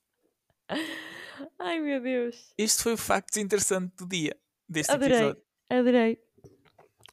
[1.59, 2.53] Ai meu Deus.
[2.59, 4.37] Este foi o facto interessante do dia,
[4.69, 5.17] deste Adorei.
[5.17, 5.43] episódio.
[5.71, 6.19] Adorei.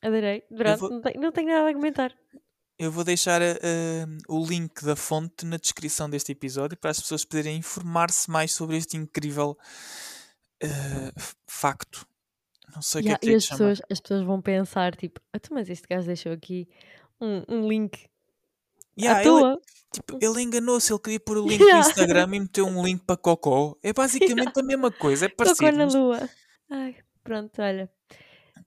[0.02, 0.42] Adorei.
[0.42, 2.16] Pronto, vou- não, tenho, não tenho nada a comentar.
[2.84, 3.46] Eu vou deixar uh,
[4.28, 8.76] o link da fonte na descrição deste episódio para as pessoas poderem informar-se mais sobre
[8.76, 9.56] este incrível
[10.64, 12.08] uh, facto.
[12.74, 13.58] Não sei o Yeah, que é e que é as chamar.
[13.60, 16.68] pessoas, as pessoas vão pensar, tipo, "Ah, mas este gajo deixou aqui
[17.20, 18.08] um, um link
[18.98, 19.60] Yeah, à ele,
[19.94, 21.84] tipo, ele enganou-se, ele queria pôr o link Yeah.
[21.84, 23.78] no Instagram e meteu um link para Cocó.
[23.84, 25.72] É basicamente a mesma coisa, é parecido.
[25.78, 26.30] na mas- lua.
[26.70, 27.88] Ai, pronto, olha.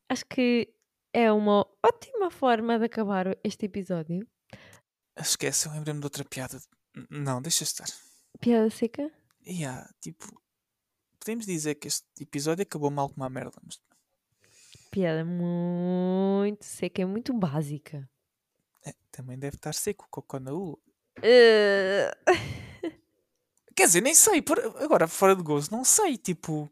[0.08, 0.68] Acho que
[1.14, 4.26] é uma ótima forma de acabar este episódio.
[5.16, 6.60] Esquece, eu lembrei-me de outra piada.
[7.10, 7.86] Não, deixa estar.
[8.40, 9.10] Piada seca.
[9.46, 10.40] Yeah, tipo,
[11.20, 13.80] podemos dizer que este episódio acabou mal com uma merda, mas
[14.90, 18.08] Piada muito seca e muito básica.
[18.86, 20.78] é, também deve estar seco o cocó na lua.
[21.22, 22.10] Eh,
[23.76, 26.70] Quer dizer, nem sei, por- agora fora de gozo, não sei, tipo,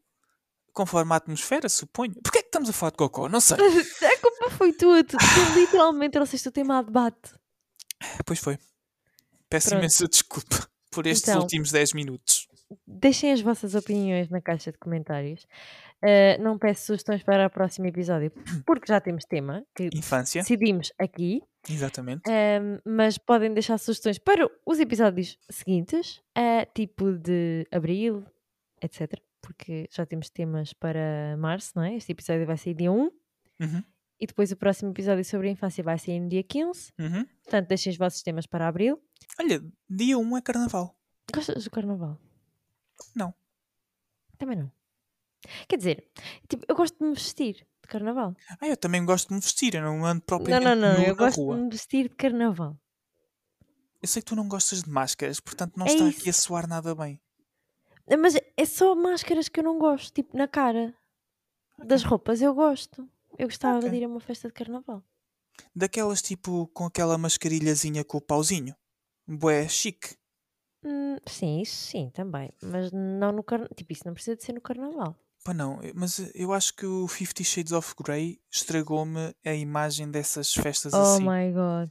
[0.73, 2.15] conforme a atmosfera, suponho.
[2.23, 3.29] Porquê é que estamos a falar de cocó?
[3.29, 3.57] Não sei.
[3.61, 5.03] a culpa foi tua.
[5.05, 7.33] Tu, tu literalmente trouxeste o tema a debate.
[8.27, 8.59] Pois foi.
[9.49, 9.81] Peço Pronto.
[9.81, 11.43] imensa desculpa por estes Então.
[11.43, 12.49] últimos 10 minutos.
[12.87, 15.47] Deixem as vossas opiniões na caixa de comentários.
[16.03, 18.33] Eh, não peço sugestões para o próximo episódio,
[18.67, 21.43] porque já temos tema que Infância, decidimos aqui.
[21.69, 22.23] exatamente.
[22.29, 28.25] Ahm, mas podem deixar sugestões para os episódios seguintes, eh, tipo de abril,
[28.81, 29.13] etc.
[29.43, 31.97] Porque já temos temas para março, não é?
[31.97, 33.11] Este episódio vai sair dia 1
[33.61, 33.85] Uhum,
[34.19, 36.93] e depois o próximo episódio sobre a infância vai sair no dia 15.
[36.99, 37.25] uhum.
[37.43, 39.01] Portanto, deixem os vossos temas para abril.
[39.39, 40.97] Olha, dia 1 é carnaval.
[41.35, 42.19] Gostas do carnaval?
[43.15, 43.35] Não.
[44.39, 44.71] Também não.
[45.69, 46.09] Quer dizer,
[46.49, 48.35] tipo, eu gosto de me vestir de carnaval.
[48.61, 51.01] Ah, eu também gosto de me vestir, eu não ando Não, propriamente não, não.
[51.01, 51.57] nu Eu gosto rua.
[51.57, 52.77] de me vestir de carnaval.
[54.01, 56.21] Eu sei que tu não gostas de máscaras, portanto não É está isso.
[56.21, 57.21] aqui a soar nada bem.
[58.19, 60.95] Mas é só máscaras que eu não gosto, tipo na cara.
[61.85, 63.09] Das roupas eu gosto.
[63.39, 63.91] Eu gostava Ok.
[63.91, 65.03] de ir a uma festa de carnaval.
[65.75, 68.75] Daquelas tipo com aquela mascarilhazinha com o pauzinho.
[69.27, 70.17] Bué chique.
[70.85, 72.53] Hum, sim, isso sim, também.
[72.63, 73.75] Mas não no carnaval.
[73.75, 75.17] Tipo, isso não precisa de ser no carnaval.
[75.45, 80.53] Pá, não, mas eu acho que o Fifty Shades of Grey estragou-me a imagem dessas
[80.55, 81.25] festas Oh assim.
[81.25, 81.91] my god.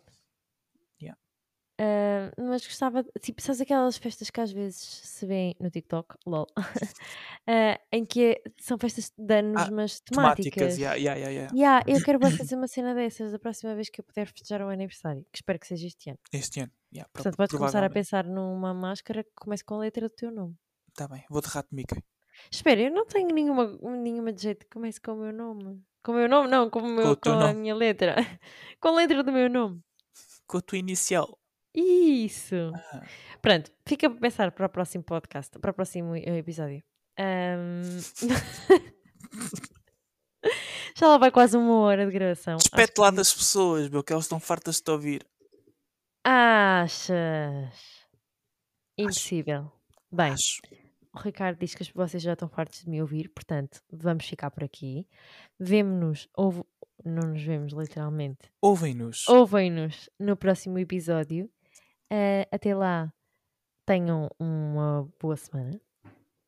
[1.84, 6.46] Ah, mas gostava, tipo, sabes aquelas festas que às vezes se vêem no TikTok, lol,
[7.48, 10.78] ah, em que é- são festas de anos, Ah, mas Temáticas, temáticas.
[10.78, 11.56] yeah, yeah, yeah, yeah.
[11.56, 14.70] Yeah, eu quero fazer uma cena dessas da próxima vez que eu puder festejar o
[14.70, 16.20] aniversário, que espero que seja este ano.
[16.32, 16.72] Este ano.
[16.94, 20.30] Yeah, Portanto, podes começar a pensar numa máscara que comece com a letra do teu
[20.32, 20.56] nome.
[20.94, 22.04] Tá bem, vou de rato Mickey.
[22.52, 25.82] Espera, eu não tenho nenhuma, nenhuma de jeito que comece com o meu nome.
[26.04, 27.60] Com o meu nome, não, com, o meu, teu com a nome.
[27.62, 28.16] minha letra.
[28.80, 29.82] com a letra do meu nome.
[30.46, 31.40] Com a tua inicial.
[31.74, 32.56] Isso.
[32.76, 33.02] Ah,
[33.42, 36.84] Pronto, fica para pensar para o próximo podcast, para o próximo episódio.
[37.18, 37.82] Ahm,
[40.98, 42.56] Já lá vai quase uma hora de gravação.
[42.56, 45.26] Acho Despete que lá devia- das pessoas, meu, que elas estão fartas de te ouvir.
[46.24, 47.74] Achas?
[48.98, 49.72] Impossível.
[50.12, 50.62] Bem, Acho.
[51.16, 54.64] o Ricardo diz que vocês já estão fartos de me ouvir, portanto, vamos ficar por
[54.64, 55.08] aqui.
[55.60, 56.68] Vemo-nos, ou
[57.06, 59.28] não nos vemos literalmente, Ouvem-nos.
[59.28, 61.50] ouvem-nos no próximo episódio.
[62.12, 63.14] Eh, até lá,
[63.86, 65.80] tenham uma boa semana.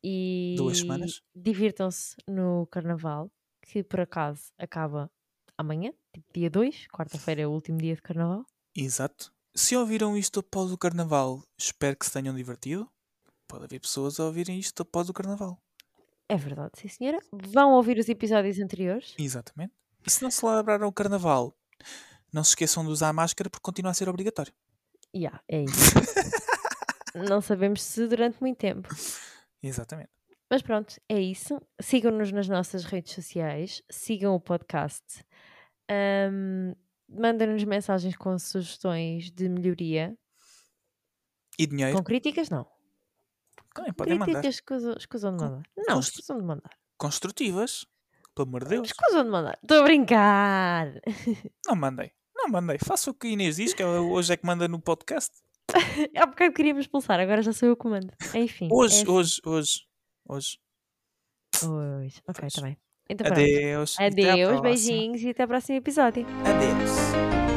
[0.04, 1.22] E Duas semanas.
[1.34, 5.10] divirtam-se no carnaval, que por acaso acaba
[5.58, 8.46] amanhã, tipo dia 2, quarta-feira é o último dia de carnaval.
[8.76, 9.34] Exato.
[9.56, 12.90] Se ouviram isto após o carnaval, espero que se tenham divertido.
[13.48, 15.58] Pode haver pessoas a ouvirem isto após o carnaval.
[16.28, 17.20] É verdade, sim senhora.
[17.32, 19.14] Vão ouvir os episódios anteriores.
[19.18, 19.74] Exatamente.
[20.06, 21.56] E se não celebraram o carnaval,
[22.34, 24.52] não se esqueçam de usar máscara porque continua a ser obrigatório.
[25.16, 25.92] Yeah, é isso.
[27.30, 28.90] não sabemos se durante muito tempo.
[29.62, 30.10] Exatamente.
[30.50, 31.60] Mas pronto, é isso.
[31.82, 35.04] Sigam-nos nas nossas redes sociais, sigam o podcast,
[35.90, 36.74] Ahm,
[37.10, 40.18] mandem-nos mensagens com sugestões de melhoria.
[41.60, 41.98] E dinheiro?
[41.98, 42.66] Com críticas, não.
[43.74, 44.32] Também podem mandar.
[44.42, 45.64] Críticas escusam, escusam de Com- mandar.
[45.78, 46.72] Não, const- escusam de mandar.
[46.98, 47.86] Construtivas.
[48.36, 48.88] Pelo amor de Deus.
[48.88, 49.60] Escusam de mandar.
[49.62, 50.88] Estou a brincar.
[51.68, 52.12] Não mandei.
[52.44, 52.78] Não mandei.
[52.78, 55.32] Faça o que a Inês diz, que ela hoje é que manda no podcast.
[56.16, 58.12] Há bocado queríamos expulsar, agora já sou eu que mando.
[58.36, 58.68] Enfim.
[58.70, 59.10] é Hoje, assim.
[59.12, 59.86] hoje, hoje.
[60.28, 60.60] Hoje.
[61.64, 62.22] Hoje.
[62.28, 62.78] Ok, está bem.
[63.10, 63.28] Então.
[63.28, 63.98] Adeus.
[63.98, 66.26] Adeus, beijinhos e até o próximo episódio.
[66.46, 67.53] Adeus.